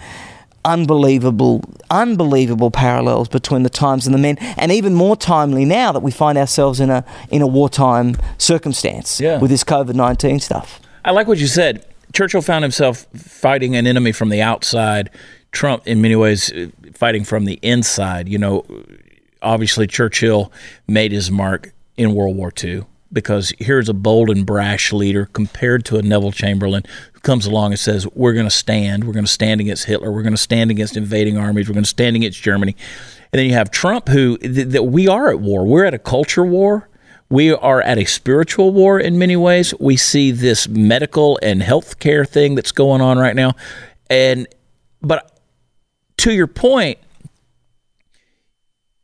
[0.67, 6.01] unbelievable, unbelievable parallels between the times and the men, and even more timely now that
[6.03, 9.39] we find ourselves in a in a wartime circumstance Yeah.
[9.41, 10.81] with this COVID nineteen stuff.
[11.05, 11.85] I like what you said.
[12.13, 15.11] Churchill found himself fighting an enemy from the outside.
[15.53, 18.29] Trump, in many ways, uh, fighting from the inside.
[18.29, 18.65] You know,
[19.43, 20.53] obviously Churchill
[20.87, 22.85] made his mark in World War II
[23.17, 27.73] because here's a bold and brash leader compared to a Neville Chamberlain who comes along
[27.73, 29.05] and says, "We're going to stand.
[29.05, 30.13] We're going to stand against Hitler.
[30.13, 31.67] We're going to stand against invading armies.
[31.69, 32.77] We're going to stand against Germany."
[33.33, 35.67] And then you have Trump, who th- that we are at war.
[35.67, 36.89] We're at a culture war.
[37.31, 39.75] We are at a spiritual war in many ways.
[39.81, 43.55] We see this medical and healthcare thing that's going on right now,
[44.11, 44.47] and
[45.01, 45.41] but
[46.19, 46.99] to your point,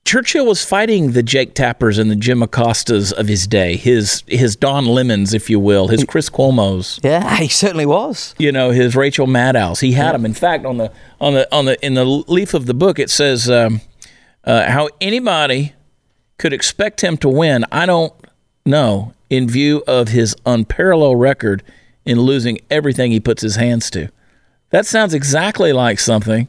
[0.04, 4.56] Churchill was fighting the Jake Tappers and the Jim Acostas of his day, his his
[4.56, 8.34] Don Lemons, if you will, his Chris Cuomo's, Yeah, he certainly was.
[8.38, 9.80] you know, his Rachel Maddows.
[9.80, 10.24] He had them.
[10.26, 13.10] In fact, on the on the on the in the leaf of the book, it
[13.10, 13.80] says um,
[14.44, 15.72] uh, how anybody
[16.36, 17.64] could expect him to win.
[17.70, 18.12] I don't
[18.66, 21.62] know, in view of his unparalleled record
[22.04, 24.08] in losing everything he puts his hands to.
[24.70, 26.48] That sounds exactly like something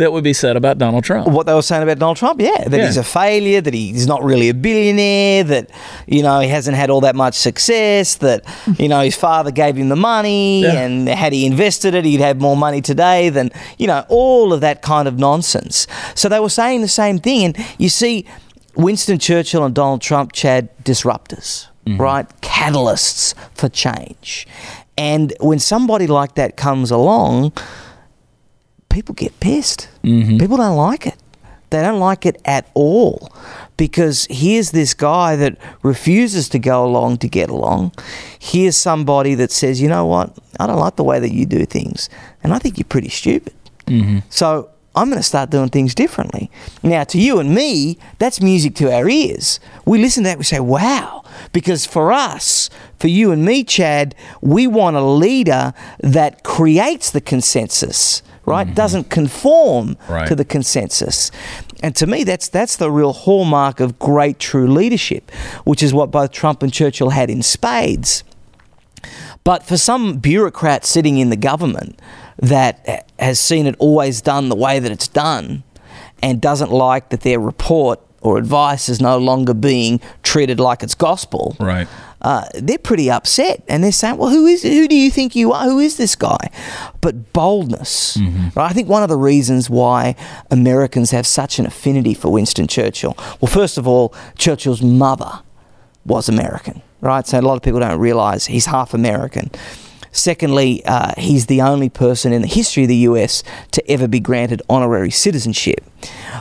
[0.00, 1.28] that would be said about Donald Trump.
[1.28, 2.86] What they were saying about Donald Trump, yeah, that Yeah.
[2.86, 5.70] he's a failure, that he's not really a billionaire, that
[6.06, 8.44] you know he hasn't had all that much success, that
[8.78, 10.72] you know his father gave him the money, Yeah.
[10.80, 14.60] and had he invested it, he'd have more money today than you know all of
[14.60, 15.86] that kind of nonsense.
[16.14, 18.26] So they were saying the same thing, and you see,
[18.76, 22.00] Winston Churchill and Donald Trump, Chad, disruptors, mm-hmm.
[22.00, 22.26] right?
[22.40, 24.46] Catalysts for change.
[24.96, 27.52] And when somebody like that comes along,
[28.90, 29.88] people get pissed.
[30.04, 30.38] Mm-hmm.
[30.38, 31.16] People don't like it.
[31.70, 33.32] They don't like it at all
[33.76, 37.92] because here's this guy that refuses to go along to get along.
[38.40, 41.64] Here's somebody that says, you know what, I don't like the way that you do
[41.64, 42.10] things,
[42.42, 43.54] and I think you're pretty stupid.
[43.86, 44.18] Mm-hmm.
[44.30, 46.50] So I'm going to start doing things differently.
[46.82, 49.60] Now, to you and me, that's music to our ears.
[49.86, 51.22] We listen to that, we say, wow.
[51.52, 57.20] Because for us, for you and me, Chad, we want a leader that creates the
[57.20, 58.66] consensus, right?
[58.66, 58.74] Mm-hmm.
[58.74, 60.28] Doesn't conform Right.
[60.28, 61.30] to the consensus.
[61.82, 65.30] And to me, that's that's the real hallmark of great true leadership,
[65.64, 68.24] which is what both Trump and Churchill had in spades.
[69.44, 71.98] But for some bureaucrat sitting in the government
[72.38, 75.62] that has seen it always done the way that it's done
[76.22, 80.94] and doesn't like that their report or advice is no longer being treated like it's
[80.94, 81.88] gospel, Right.
[82.22, 84.62] Uh, they're pretty upset and they're saying, "Well, who is?
[84.62, 85.64] Who do you think you are?
[85.64, 86.50] Who is this guy?"
[87.00, 88.18] But boldness,
[88.54, 88.70] right?
[88.70, 90.16] I think one of the reasons why
[90.50, 93.16] Americans have such an affinity for Winston Churchill.
[93.40, 95.40] Well, first of all, Churchill's mother
[96.04, 97.26] was American, right?
[97.26, 99.50] So a lot of people don't realise he's half American.
[100.12, 104.18] Secondly, uh, he's the only person in the history of the US to ever be
[104.20, 105.84] granted honorary citizenship.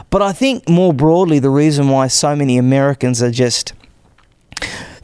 [0.10, 3.74] But I think more broadly, the reason why so many Americans are just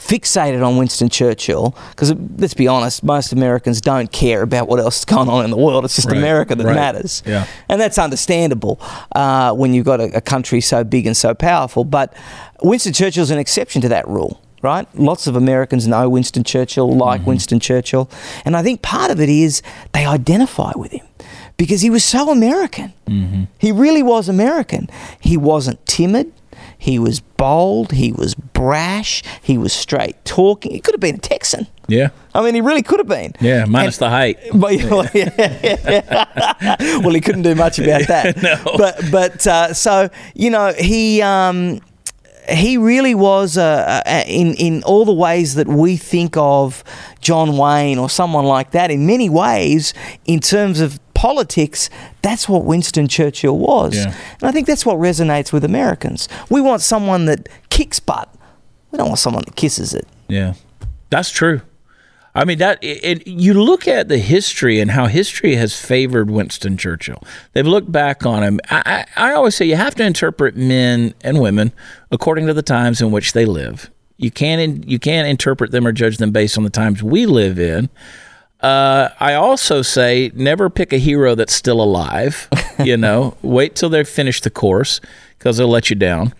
[0.07, 4.99] fixated on Winston Churchill because let's be honest, most Americans don't care about what else
[4.99, 5.85] is going on in the world.
[5.85, 7.47] It's just Right, America that right, matters, yeah.
[7.69, 8.79] and that's understandable
[9.15, 11.83] uh, when you've got a, a country so big and so powerful.
[11.83, 12.13] But
[12.61, 14.41] Winston Churchill's an exception to that rule.
[14.61, 17.29] Right, lots of Americans know Winston Churchill, like Mm-hmm.
[17.29, 18.09] Winston Churchill,
[18.45, 19.61] and I think part of it is
[19.93, 21.05] they identify with him
[21.57, 22.91] because he was so American.
[23.07, 23.43] Mm-hmm.
[23.59, 24.89] He really was American.
[25.19, 26.31] He wasn't timid.
[26.85, 27.93] He was bold.
[27.93, 29.23] He was brash.
[29.41, 30.71] He was straight talking.
[30.71, 31.65] He could have been a Texan.
[31.87, 32.09] Yeah.
[32.35, 33.33] I mean, he really could have been.
[33.41, 33.65] Yeah.
[33.65, 34.37] Minus the height.
[34.53, 36.99] But, well, yeah.
[36.99, 38.35] well, he couldn't do much about that.
[38.43, 38.61] No.
[38.77, 41.23] But but uh, so you know he.
[41.23, 41.81] Um,
[42.47, 46.83] he really was uh, uh, in in all the ways that we think of
[47.19, 48.91] John Wayne or someone like that.
[48.91, 49.95] In many ways,
[50.25, 51.89] in terms of politics,
[52.21, 54.13] that's what Winston Churchill was, Yeah.
[54.39, 56.29] and I think that's what resonates with Americans.
[56.49, 58.31] We want someone that kicks butt.
[58.91, 60.07] We don't want someone that kisses it.
[60.27, 60.53] Yeah,
[61.09, 61.61] that's true.
[62.37, 66.75] I mean that it, you look at the history and how history has favored Winston
[66.75, 67.23] Churchill.
[67.53, 68.59] They've looked back on him.
[68.69, 71.71] I, I, I always say you have to interpret men and women
[72.11, 73.89] according to the times in which they live.
[74.17, 77.57] You can't you can't interpret them or judge them based on the times we live
[77.57, 77.89] in.
[78.65, 82.49] Uh, I also say never pick a hero that's still alive.
[82.77, 84.99] You know, wait till they've finished the course
[85.39, 86.33] because they'll let you down.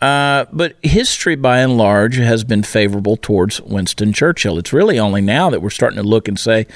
[0.00, 4.58] Uh, but history, by and large, has been favorable towards Winston Churchill.
[4.58, 6.66] It's really only now that we're starting to look and say,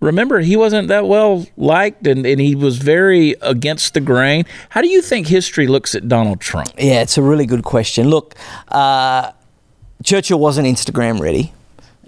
[0.00, 4.44] remember, he wasn't that well liked and, and he was very against the grain.
[4.68, 6.68] How do you think history looks at Donald Trump?
[6.76, 8.08] Yeah, it's a really good question.
[8.08, 8.34] Look,
[8.68, 9.32] uh,
[10.04, 11.54] Churchill wasn't Instagram ready,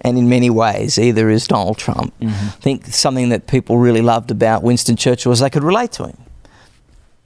[0.01, 2.13] and in many ways, either is Donald Trump.
[2.19, 2.27] Mm-hmm.
[2.27, 6.07] I think something that people really loved about Winston Churchill was they could relate to
[6.07, 6.17] him.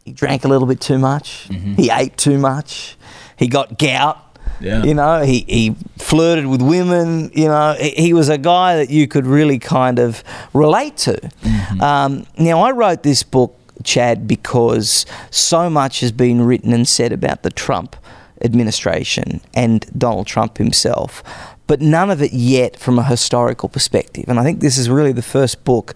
[0.05, 1.47] He drank a little bit too much.
[1.49, 1.73] Mm-hmm.
[1.73, 2.97] He ate too much.
[3.37, 4.25] He got gout.
[4.61, 4.83] Yeah.
[4.83, 7.31] You know, he, he flirted with women.
[7.33, 11.13] You know, he, he was a guy that you could really kind of relate to.
[11.13, 11.81] Mm-hmm.
[11.81, 17.13] Um, now, I wrote this book, Chad, because so much has been written and said
[17.13, 17.95] about the Trump
[18.41, 21.23] administration and Donald Trump himself,
[21.69, 24.25] but none of it yet from a historical perspective.
[24.27, 25.93] And I think this is really the first book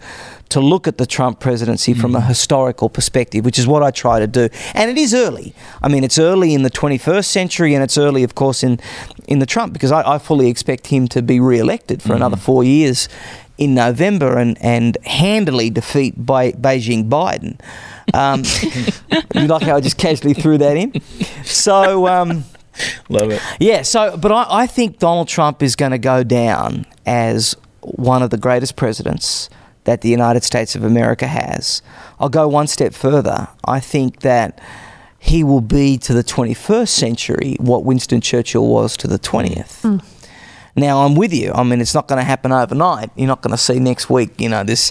[0.50, 4.20] to look at the Trump presidency from a historical perspective, which is what I try
[4.20, 4.48] to do.
[4.74, 5.52] And it is early.
[5.82, 8.78] I mean, it's early in the 21st century, and it's early, of course, in
[9.26, 12.62] in the Trump because I, I fully expect him to be re-elected for another four
[12.62, 13.08] years
[13.58, 17.58] in November and, and handily defeat Be- Beijing Biden.
[18.14, 18.44] Um,
[19.34, 21.00] you like how I just casually threw that in?
[21.42, 22.06] So.
[22.06, 22.44] Um,
[23.08, 23.40] Love it.
[23.60, 28.22] yeah, so, but I, I think Donald Trump is going to go down as one
[28.22, 29.50] of the greatest presidents
[29.84, 31.82] that the United States of America has.
[32.18, 33.48] I'll go one step further.
[33.64, 34.60] I think that
[35.18, 40.02] he will be to the 21st century what Winston Churchill was to the 20th.
[40.76, 41.52] Now, I'm with you.
[41.54, 43.10] I mean, it's not going to happen overnight.
[43.14, 44.90] You're not going to see next week, you know, this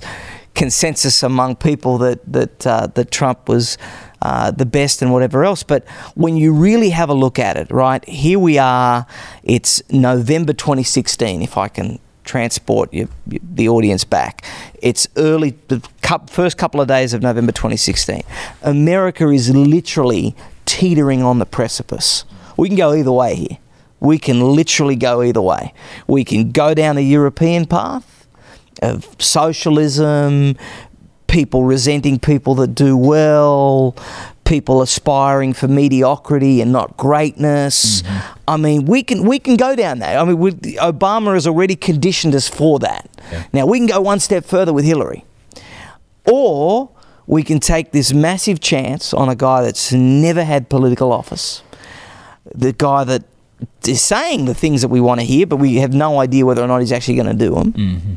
[0.56, 3.78] consensus among people that that uh, that Trump was
[4.24, 5.64] uh, the best and whatever else.
[5.64, 9.06] But when you really have a look at it, right here we are.
[9.44, 11.42] It's November 2016.
[11.42, 12.96] If I can transport
[13.28, 14.46] the audience back,
[14.82, 15.82] it's early the
[16.28, 18.24] first couple of days of November 2016.
[18.62, 22.24] America is literally teetering on the precipice.
[22.56, 23.58] We can go either way here.
[24.00, 25.74] We can literally go either way.
[26.08, 28.26] We can go down the European path
[28.82, 30.56] of socialism,
[31.34, 33.96] people resenting people that do well,
[34.46, 38.04] people aspiring for mediocrity and not greatness.
[38.04, 38.40] Mm-hmm.
[38.48, 40.16] I mean, we can we can go down that.
[40.16, 43.10] I mean, Obama has already conditioned us for that.
[43.52, 45.26] Now we can go one step further with Hillary,
[46.30, 46.92] or
[47.26, 51.64] we can take this massive chance on a guy that's never had political office,
[52.54, 53.24] the guy that
[53.88, 56.62] is saying the things that we want to hear, but we have no idea whether
[56.62, 58.14] or not he's actually going to do them mm-hmm.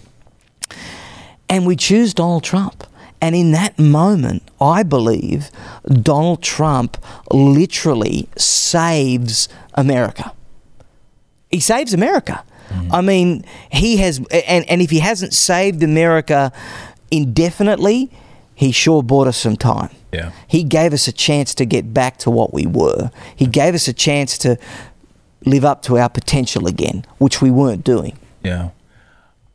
[1.49, 2.85] and we choose Donald Trump.
[3.21, 5.51] And in that moment, I believe
[5.87, 7.03] Donald Trump
[7.33, 10.33] literally saves America.
[11.51, 12.45] He saves America.
[12.69, 12.93] Mm.
[12.93, 16.53] I mean, he has, and, and if he hasn't saved America
[17.11, 18.11] indefinitely,
[18.55, 19.91] he sure bought us some time.
[20.13, 20.33] Yeah.
[20.49, 23.11] He gave us a chance to get back to what we were.
[23.35, 24.59] He gave us a chance to
[25.45, 28.19] live up to our potential again, which we weren't doing.
[28.43, 28.71] Yeah.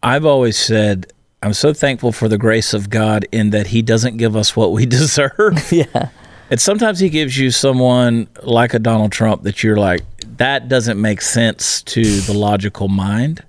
[0.04, 1.12] I've always said
[1.44, 4.72] I'm so thankful for the grace of God in that He doesn't give us what
[4.72, 5.72] we deserve.
[5.72, 6.10] Yeah.
[6.50, 10.02] And sometimes He gives you someone like a Donald Trump that you're like,
[10.38, 13.44] that doesn't make sense to the logical mind.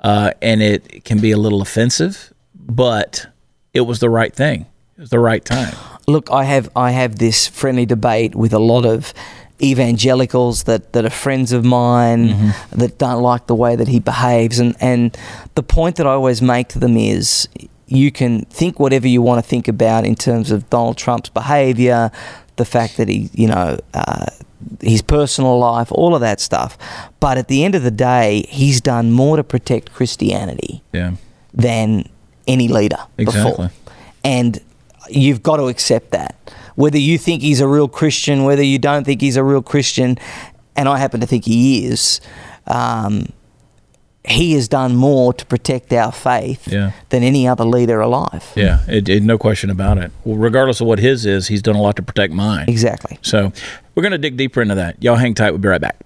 [0.00, 3.26] Uh, and it can be a little offensive, but
[3.74, 4.62] it was the right thing.
[4.96, 5.74] It was the right time.
[6.08, 9.12] look, I have I have this friendly debate with a lot of
[9.62, 14.58] evangelicals that, that are friends of mine that don't like the way that he behaves
[14.58, 15.16] and, and
[15.54, 17.48] the point that I always make to them is
[17.86, 22.10] you can think whatever you want to think about in terms of Donald Trump's behavior,
[22.56, 24.26] the fact that he, you know, uh,
[24.80, 26.78] his personal life, all of that stuff.
[27.18, 31.12] But at the end of the day, he's done more to protect Christianity Yeah.
[31.52, 32.08] than
[32.46, 33.50] any leader Exactly.
[33.50, 33.70] before.
[34.22, 34.60] And
[35.08, 36.36] you've got to accept that.
[36.80, 40.16] Whether you think he's a real Christian, whether you don't think he's a real Christian,
[40.74, 42.22] and I happen to think he is,
[42.66, 43.26] um,
[44.24, 46.92] he has done more to protect our faith Yeah.
[47.10, 48.50] than any other leader alive.
[48.56, 48.78] Yeah.
[48.88, 50.10] It, it, no question about it.
[50.24, 52.64] Well, regardless of what his is, he's done a lot to protect mine.
[52.68, 53.18] Exactly.
[53.20, 53.52] So
[53.94, 55.02] we're going to dig deeper into that.
[55.02, 55.50] Y'all hang tight.
[55.50, 55.98] We'll be right back.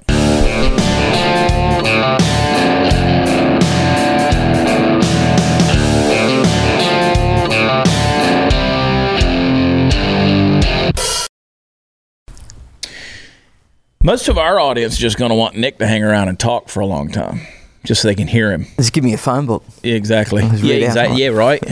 [14.04, 16.68] Most of our audience is just going to want Nick to hang around and talk
[16.68, 17.40] for a long time,
[17.84, 18.66] just so they can hear him.
[18.76, 19.64] Just give me a phone book.
[19.82, 20.42] Yeah, exactly.
[20.42, 21.22] Yeah, exactly.
[21.22, 21.62] Yeah, right.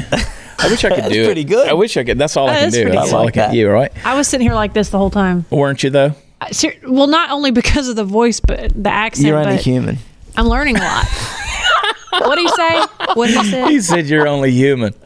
[0.58, 1.26] I wish I could do it.
[1.26, 1.68] pretty good.
[1.68, 2.16] I wish I could.
[2.16, 2.84] That's all I oh, can do.
[2.88, 3.14] That's good.
[3.14, 3.50] all I can.
[3.50, 3.54] that.
[3.54, 3.92] Yeah, right.
[4.02, 5.44] I was sitting here like this the whole time.
[5.50, 6.14] Weren't you though?
[6.40, 9.26] I- ser- Well, not only because of the voice, but the accent.
[9.28, 9.98] You're only but human.
[10.34, 11.06] I'm learning a lot.
[12.12, 12.80] what did he say?
[13.12, 13.68] What did he say?
[13.68, 14.94] He said you're only human.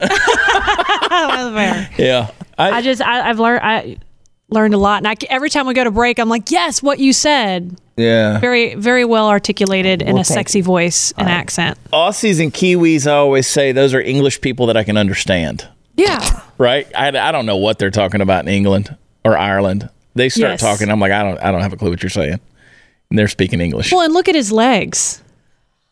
[1.09, 1.91] That was fair.
[1.99, 2.31] yeah.
[2.59, 3.97] I, I just I, I've learned I
[4.51, 6.99] learned a lot, and I, every time we go to break, I'm like, yes, what
[6.99, 8.39] you said, yeah.
[8.39, 11.79] very very well articulated in Well, a thank sexy voice and accent.
[11.93, 15.67] Aussies and Kiwis, I always say those are English people that I can understand.
[15.97, 16.87] Yeah, Right?
[16.95, 19.89] I, I don't know what they're talking about in England or Ireland.
[20.15, 20.61] They start Yes.
[20.61, 20.91] talking.
[20.91, 22.39] I'm like, I don't I don't have a clue what you're saying.
[23.11, 23.93] And they're speaking English.
[23.93, 25.23] well, and look at his legs.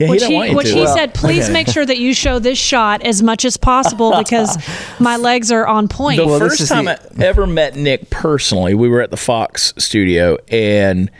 [0.01, 2.59] Yeah, Which don't he, which he Well, said, please make sure that you show this
[2.59, 4.59] shot as much as possible because
[4.99, 6.17] my legs are on point.
[6.21, 9.73] The Well, first time the- I ever met Nick personally, we were at the Fox
[9.79, 11.11] studio and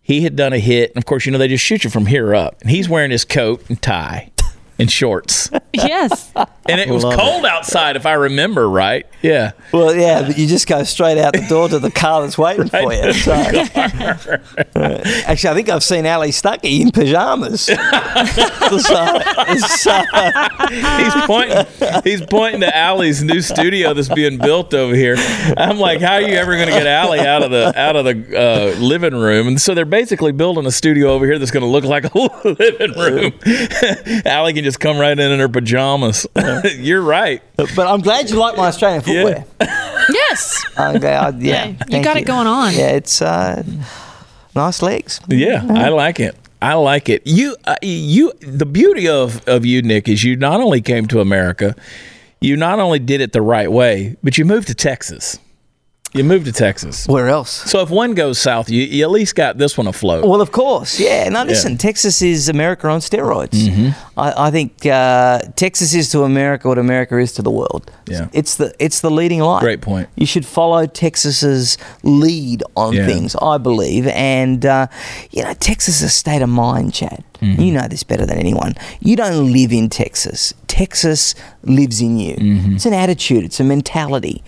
[0.00, 0.90] he had done a hit.
[0.90, 2.60] And of course, you know, they just shoot you from here up.
[2.60, 4.30] And he's wearing his coat and tie
[4.78, 5.50] and shorts.
[5.72, 6.32] yes,
[6.68, 7.18] and it was Love it.
[7.18, 9.06] cold outside, if I remember right.
[9.20, 9.52] Yeah.
[9.72, 12.68] Well, yeah, but you just go straight out the door to the car that's waiting
[12.68, 13.12] for you.
[13.12, 17.66] So, Uh, actually, I think I've seen Allie Stuckey in pajamas.
[20.02, 21.66] He's pointing.
[22.04, 25.16] He's pointing to Allie's new studio that's being built over here.
[25.56, 28.04] I'm like, how are you ever going to get Allie out of the out of
[28.04, 29.46] the uh, living room?
[29.48, 32.18] And so they're basically building a studio over here that's going to look like a
[32.44, 33.32] living room.
[34.26, 36.26] Allie can just come right in in her pajamas.
[36.76, 37.42] You're right.
[37.56, 39.44] but I'm glad you like my Australian footwear.
[40.12, 40.64] Yes.
[40.76, 42.72] I'm glad, yeah, Hey, you thank got it going on.
[42.74, 43.62] Yeah, it's uh,
[44.52, 45.20] nice legs.
[45.28, 46.34] Yeah, I like it.
[46.60, 47.22] I like it.
[47.24, 48.32] You, uh, you.
[48.40, 51.76] The beauty of of you, Nick, is you not only came to America,
[52.40, 55.38] you not only did it the right way, but you moved to Texas.
[56.14, 57.06] You moved to Texas.
[57.08, 57.50] Where else?
[57.70, 60.26] So if one goes south, you, you at least got this one afloat.
[60.26, 61.28] Well, of course, yeah.
[61.30, 63.50] Now listen, Texas is America on steroids.
[63.68, 64.18] Mm-hmm.
[64.20, 67.90] I, I think uh, Texas is to America what America is to the world.
[68.06, 68.28] Yeah.
[68.34, 69.60] it's the it's the leading light.
[69.62, 70.08] Great point.
[70.16, 73.06] You should follow Texas's lead on Yeah.
[73.06, 74.88] things, I believe, and uh,
[75.30, 77.24] you know, Texas is a state of mind, Chad.
[77.40, 77.60] Mm-hmm.
[77.62, 78.74] You know this better than anyone.
[79.00, 80.52] You don't live in Texas.
[80.68, 81.34] Texas
[81.64, 82.34] lives in you.
[82.36, 82.74] Mm-hmm.
[82.76, 83.44] It's an attitude.
[83.44, 84.44] It's a mentality,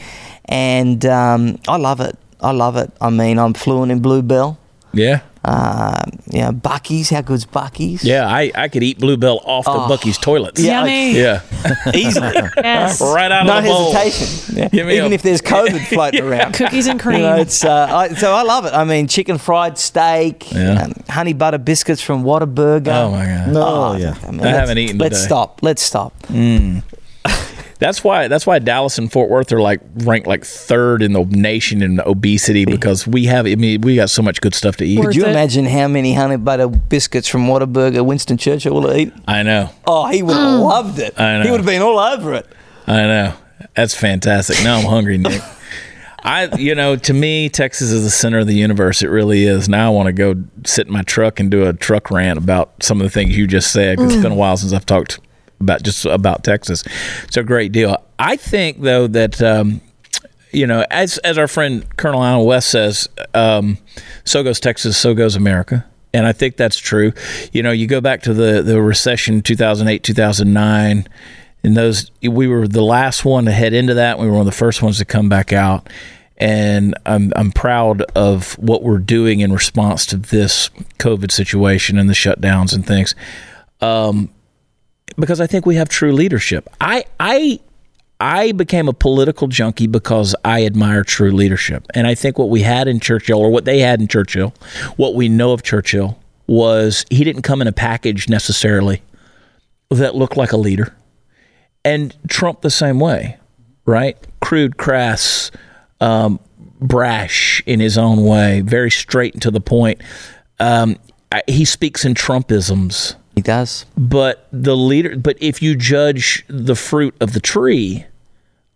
[0.46, 2.16] and um, I love it.
[2.40, 2.90] I love it.
[3.00, 4.58] I mean, I'm fluent in Bluebell.
[4.92, 7.08] yeah, Uh, you know, Buc-ee's.
[7.10, 8.04] How good's Buc-ee's?
[8.04, 8.26] yeah.
[8.28, 10.60] I, I could eat Bluebell off the Buc-ee's toilets.
[10.60, 11.12] Yeah, Yummy.
[11.22, 11.40] yeah,
[11.94, 12.32] easily.
[12.56, 13.00] Yes.
[13.00, 13.92] right out no of the bowl.
[13.92, 14.40] No hesitation.
[14.54, 14.68] Yeah.
[14.72, 16.52] Even a- if there's COVID floating around.
[16.54, 17.16] Cookies and cream.
[17.20, 18.72] You know, it's uh, I, so I love it.
[18.74, 20.82] I mean, chicken fried steak, Yeah.
[20.84, 22.88] um, honey butter biscuits from Whataburger.
[22.94, 23.48] Oh my god.
[23.48, 24.14] No, yeah.
[24.22, 25.26] I, mean, I haven't eaten Let's today.
[25.28, 25.58] stop.
[25.62, 26.12] Let's stop.
[27.78, 31.24] That's why that's why Dallas and Fort Worth are like ranked like third in the
[31.24, 34.84] nation in obesity because we have I mean we got so much good stuff to
[34.84, 35.00] eat.
[35.00, 35.30] Could you it.
[35.30, 39.12] imagine how many honey butter biscuits from Whataburger Winston Churchill will eat?
[39.26, 39.70] I know.
[39.86, 40.64] Oh, he would have mm.
[40.64, 41.18] loved it.
[41.18, 41.44] I know.
[41.44, 42.46] He would have been all over it.
[42.86, 43.34] I know.
[43.74, 44.62] That's fantastic.
[44.62, 45.42] Now I'm hungry, Nick.
[46.24, 49.02] I, you know, to me, Texas is the center of the universe.
[49.02, 49.68] It really is.
[49.68, 52.82] Now I want to go sit in my truck and do a truck rant about
[52.82, 53.98] some of the things you just said.
[53.98, 54.22] 'cause It's mm.
[54.22, 55.20] been a while since I've talked
[55.60, 56.84] about just about Texas.
[57.24, 57.96] It's a great deal.
[58.18, 59.80] I think though that um,
[60.52, 63.78] you know, as as our friend Colonel Allen West says, um,
[64.24, 65.84] so goes Texas, so goes America.
[66.12, 67.12] And I think that's true.
[67.52, 71.08] You know, you go back to the, the recession 2008, 2009,
[71.64, 74.20] and those, we were the last one to head into that.
[74.20, 75.88] We were one of the first ones to come back out.
[76.36, 82.08] And I'm, I'm proud of what we're doing in response to this COVID situation and
[82.08, 83.16] the shutdowns and things
[85.18, 86.68] because I think we have true leadership.
[86.80, 87.60] I I
[88.20, 91.86] I became a political junkie because I admire true leadership.
[91.94, 94.54] And I think what we had in Churchill or what they had in Churchill,
[94.96, 99.02] what we know of Churchill was he didn't come in a package necessarily
[99.90, 100.94] that looked like a leader.
[101.84, 103.36] And Trump the same way,
[103.84, 104.16] right?
[104.40, 105.50] Crude, crass,
[106.00, 106.40] um,
[106.80, 110.00] brash in his own way, very straight and to the point.
[110.60, 110.96] Um,
[111.32, 113.84] I, he speaks in Trumpisms He does.
[113.96, 118.06] but the leader but if you judge the fruit of the tree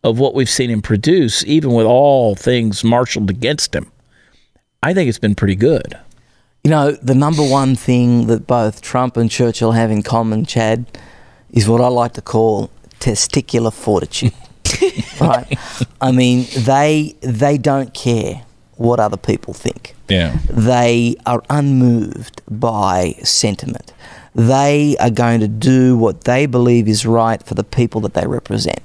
[0.03, 3.91] of what we've seen him produce even with all things marshaled against him
[4.83, 5.97] i think it's been pretty good
[6.65, 10.85] You know, the number one thing that both Trump and Churchill have in common, Chad,
[11.51, 12.69] is what I like to call
[13.01, 14.35] testicular fortitude.
[15.21, 15.47] right?
[16.01, 18.43] I mean, they they don't care
[18.77, 19.95] what other people think.
[20.09, 23.93] yeah They are unmoved by sentiment.
[24.39, 28.25] They are going to do what they believe is right for the people that they
[28.25, 28.81] represent.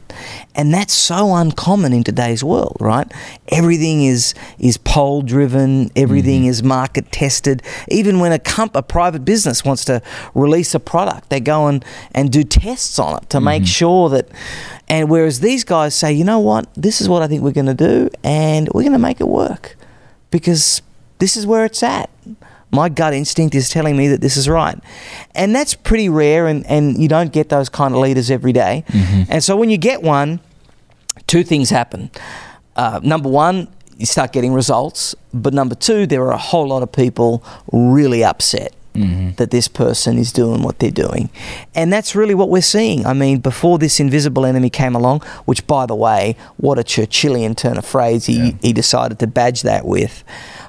[0.56, 3.12] And that's so uncommon in today's world, right?
[3.50, 6.50] Everything is is poll driven, everything mm-hmm.
[6.50, 7.62] is market tested.
[7.88, 10.02] Even when a comp, a private business wants to
[10.34, 11.86] release a product, they go and,
[12.16, 13.68] and do tests on it to make mm-hmm.
[13.68, 14.30] sure that
[14.90, 17.76] and whereas these guys say, you know what, this is what I think we're gonna
[17.76, 19.76] do and we're gonna make it work
[20.32, 20.82] because
[21.20, 22.10] this is where it's at.
[22.74, 24.78] My gut instinct is telling me that this is right.
[25.36, 28.84] And that's pretty rare, and, and you don't get those kind of leaders every day.
[29.30, 30.40] And so when you get one,
[31.28, 32.10] two things happen.
[32.76, 33.68] Uh, number one,
[33.98, 35.16] you start getting results.
[35.34, 38.74] But number two, there are a whole lot of people really upset.
[39.38, 41.32] That this person is doing what they're doing.
[41.74, 43.08] And that's really what we're seeing.
[43.08, 47.58] I mean, before this invisible enemy came along, which, by the way, what a Churchillian
[47.58, 50.24] turn of phrase he, he decided to badge that with.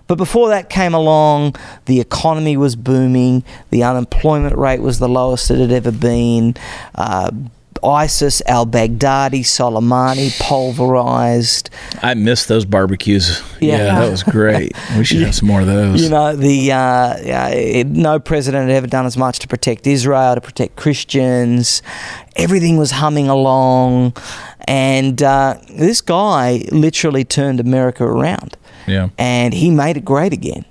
[0.06, 5.50] But before that came along, the economy was booming, the unemployment rate was the lowest
[5.50, 6.54] it had ever been.
[6.94, 7.30] Uh,
[7.82, 11.68] ISIS, al Baghdadi, Soleimani, pulverized.
[12.02, 13.42] I miss those barbecues.
[13.60, 14.00] Yeah, Yeah.
[14.00, 14.72] that was great.
[14.96, 16.02] We should have some more of those.
[16.02, 19.86] You know, the uh, yeah, it, no president had ever done as much to protect
[19.86, 21.82] Israel, to protect Christians.
[22.36, 24.14] Everything was humming along,
[24.66, 28.56] and uh, this guy literally turned America around,
[28.86, 29.08] yeah.
[29.18, 30.64] and he made it great again.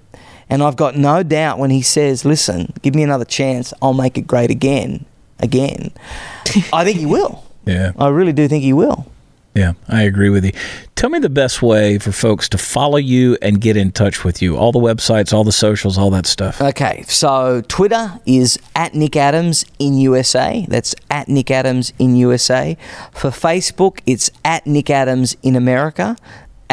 [0.49, 4.17] And I've got no doubt when he says, "Listen, give me another chance, I'll make
[4.17, 5.05] it great again,
[5.39, 5.91] again."
[6.73, 7.43] I think he will.
[7.65, 7.93] Yeah.
[7.97, 9.07] I really do think he will.
[9.55, 10.51] Yeah, I agree with you.
[10.95, 14.41] Tell me the best way for folks to follow you and get in touch with
[14.41, 14.57] you.
[14.57, 16.59] All the websites, all the socials, all that stuff.
[16.59, 20.65] Okay, so Twitter is at Nick Adams in USA.
[20.67, 22.77] That's at Nick Adams in USA.
[23.11, 26.17] For Facebook, it's at Nick Adams in America.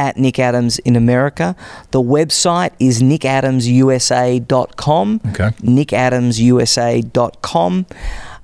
[0.01, 1.55] At Nick Adams in America.
[1.90, 5.20] The website is nickadamsusa.com.
[5.28, 5.51] Okay.
[5.61, 7.86] Nickadamsusa.com.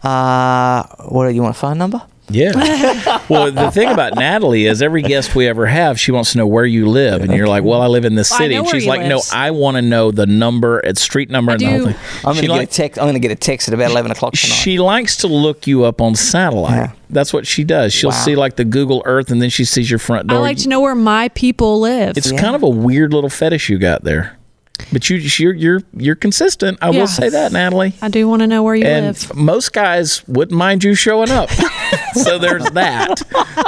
[0.03, 1.57] Uh, what do you want?
[1.57, 2.03] A phone number?
[2.29, 3.21] Yeah.
[3.29, 6.47] well, the thing about Natalie is every guest we ever have, she wants to know
[6.47, 8.59] where you live, and you're like, "Well, I live in this Well, I city," know
[8.61, 9.33] and where she's he like, lives.
[9.33, 11.85] "No, I want to know the number, it's street number, I and the whole do.
[11.93, 12.99] thing." I'm gonna like- get a text.
[13.01, 14.55] I'm gonna get a text at about eleven o'clock tonight.
[14.55, 16.73] She likes to look you up on satellite.
[16.75, 16.93] Yeah.
[17.11, 17.93] That's what she does.
[17.93, 18.17] She'll Wow.
[18.17, 20.39] see like the Google Earth, and then she sees your front door.
[20.39, 20.47] I door.
[20.49, 22.17] like to know where my people live.
[22.19, 24.37] It's kind of a weird little fetish you got there,
[24.93, 26.79] but you you're you're, you're consistent.
[26.81, 27.01] I Yeah.
[27.01, 27.95] will say that, Natalie.
[28.03, 29.35] I do want to know where you And live.
[29.35, 31.51] most guys wouldn't mind you showing up.
[32.15, 33.23] so there's that.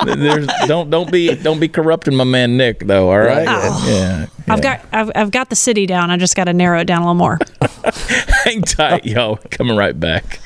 [0.05, 3.11] There's don't don't be don't be corrupting my man Nick though.
[3.11, 3.47] All right.
[3.49, 3.87] Oh.
[3.89, 4.27] Yeah.
[4.49, 6.11] I've got I've, I've got the city down.
[6.11, 7.39] I just got to narrow it down a little more.
[8.45, 9.37] Hang tight, yo.
[9.51, 10.41] Coming right back.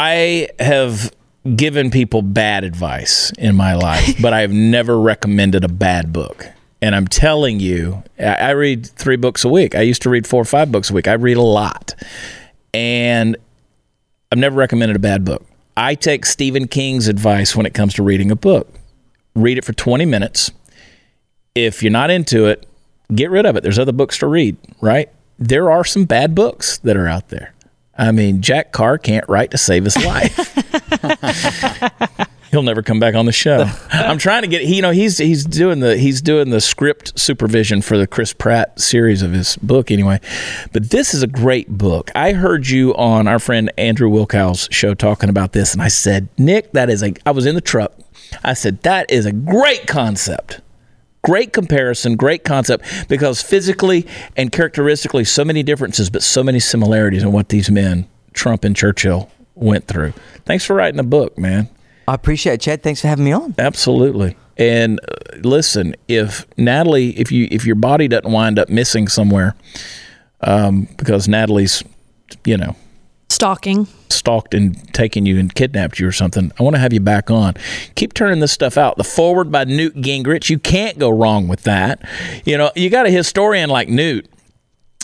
[0.00, 1.12] I have
[1.56, 6.46] given people bad advice in my life, but I've never recommended a bad book.
[6.80, 9.74] And I'm telling you, I read three books a week.
[9.74, 11.08] I used to read four or five books a week.
[11.08, 11.96] I read a lot.
[12.72, 13.36] And
[14.30, 15.44] I've never recommended a bad book.
[15.76, 18.72] I take Stephen King's advice when it comes to reading a book.
[19.34, 20.52] Read it for 20 minutes.
[21.56, 22.68] If you're not into it,
[23.12, 23.64] get rid of it.
[23.64, 25.10] There's other books to read, right?
[25.40, 27.52] There are some bad books that are out there.
[27.98, 30.54] I mean, Jack Carr can't write to save his life.
[32.50, 33.70] He'll never come back on the show.
[33.92, 37.18] I'm trying to get he, you know he's he's doing the he's doing the script
[37.18, 40.18] supervision for the Chris Pratt series of his book anyway.
[40.72, 42.10] But this is a great book.
[42.14, 46.28] I heard you on our friend Andrew Wilkow's show talking about this and I said,
[46.38, 47.92] "Nick, that is a I was in the truck.
[48.42, 50.60] I said, "That is a great concept."
[51.22, 54.06] Great comparison, great concept because physically
[54.36, 58.76] and characteristically so many differences but so many similarities in what these men Trump and
[58.76, 60.12] Churchill went through.
[60.44, 61.68] Thanks for writing the book, man.
[62.06, 62.82] I appreciate it, Chad.
[62.82, 63.54] Thanks for having me on.
[63.58, 64.36] Absolutely.
[64.56, 69.54] And uh, listen, if Natalie, if you if your body doesn't wind up missing somewhere,
[70.40, 71.82] um, because Natalie's,
[72.44, 72.76] you know,
[73.30, 73.86] Stalking.
[74.08, 77.30] stalked and taken you and kidnapped you or something, I want to have you back
[77.30, 77.54] on.
[77.94, 78.96] Keep turning this stuff out.
[78.96, 82.02] The foreword by Newt Gingrich, you can't go wrong with that.
[82.44, 84.26] You know, you got a historian like Newt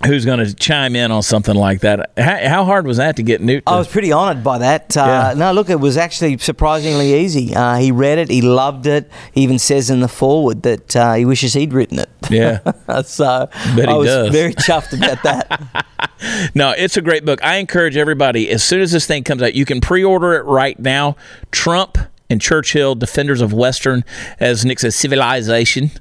[0.04, 2.10] who's going to chime in on something like that.
[2.16, 3.64] How, how hard was that to get Newt?
[3.66, 4.96] To, I was pretty honoured by that.
[4.96, 5.34] Uh, Yeah.
[5.36, 7.54] No, look, it was actually surprisingly easy.
[7.54, 9.10] Uh, he read it, he loved it.
[9.32, 12.10] He even says in the foreword that uh, he wishes he'd written it.
[12.28, 12.58] yeah.
[13.02, 14.32] so I was does.
[14.32, 15.86] very chuffed about that.
[16.54, 17.42] No, it's a great book.
[17.42, 20.44] I encourage everybody, as soon as this thing comes out, you can pre order it
[20.44, 21.16] right now.
[21.50, 21.98] Trump
[22.30, 24.02] and Churchill, Defenders of Western,
[24.40, 25.90] as Nick says, civilization.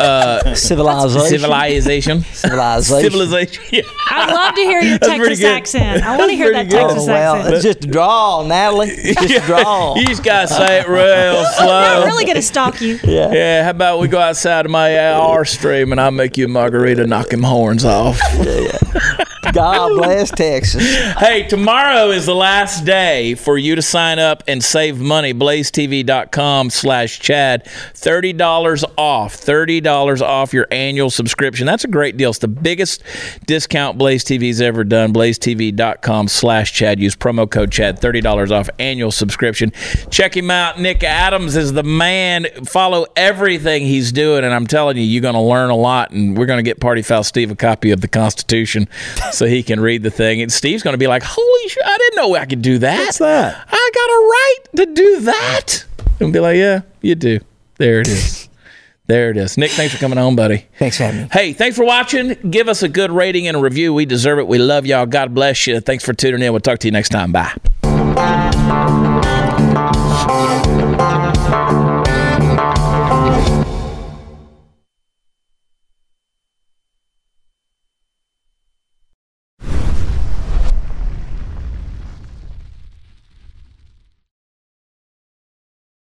[0.00, 1.38] Uh, civilization.
[1.40, 2.22] Civilization.
[2.22, 3.02] Civilization.
[3.10, 3.62] Civilization.
[3.70, 3.82] Yeah.
[4.10, 6.02] I'd love to hear your That's Texas accent.
[6.02, 6.80] I want to hear that good.
[6.80, 7.54] Texas Oh, well, accent.
[7.54, 8.88] it's just a draw, Natalie.
[8.88, 9.96] It's just a draw.
[9.96, 11.68] You just got to say it real slow.
[11.68, 12.98] I'm really gonna stalk you.
[13.04, 13.64] Yeah, Yeah.
[13.64, 17.06] how about we go outside of my R stream and I'll make you a margarita,
[17.06, 18.18] knock him horns off.
[19.52, 20.82] God bless Texas.
[21.16, 25.32] Hey, tomorrow is the last day for you to sign up and save money.
[25.32, 27.64] BlazeTV.com slash Chad.
[27.64, 29.36] $30 off.
[29.36, 31.66] $30 off your annual subscription.
[31.66, 32.30] That's a great deal.
[32.30, 33.02] It's the biggest
[33.46, 35.12] discount Blaze TV's ever done.
[35.12, 37.00] BlazeTV.com slash Chad.
[37.00, 38.00] Use promo code Chad.
[38.00, 39.72] $30 off annual subscription.
[40.10, 40.78] Check him out.
[40.78, 42.46] Nick Adams is the man.
[42.66, 44.44] Follow everything he's doing.
[44.44, 46.10] And I'm telling you, you're going to learn a lot.
[46.10, 48.88] And we're going to get Party Foul Steve a copy of the Constitution
[49.32, 50.42] so he can read the thing.
[50.42, 52.98] And Steve's going to be like, holy shit, I didn't know I could do that.
[52.98, 53.66] What's that?
[53.70, 55.84] I got a right to do that.
[56.20, 57.40] And be like, yeah, you do.
[57.78, 58.48] There it is.
[59.06, 59.56] there it is.
[59.56, 60.66] Nick, thanks for coming on, buddy.
[60.78, 61.28] Thanks for having me.
[61.32, 62.34] Hey, thanks for watching.
[62.50, 63.94] Give us a good rating and a review.
[63.94, 64.46] We deserve it.
[64.46, 65.06] We love y'all.
[65.06, 65.80] God bless you.
[65.80, 66.52] Thanks for tuning in.
[66.52, 67.32] We'll talk to you next time.
[67.32, 69.08] Bye.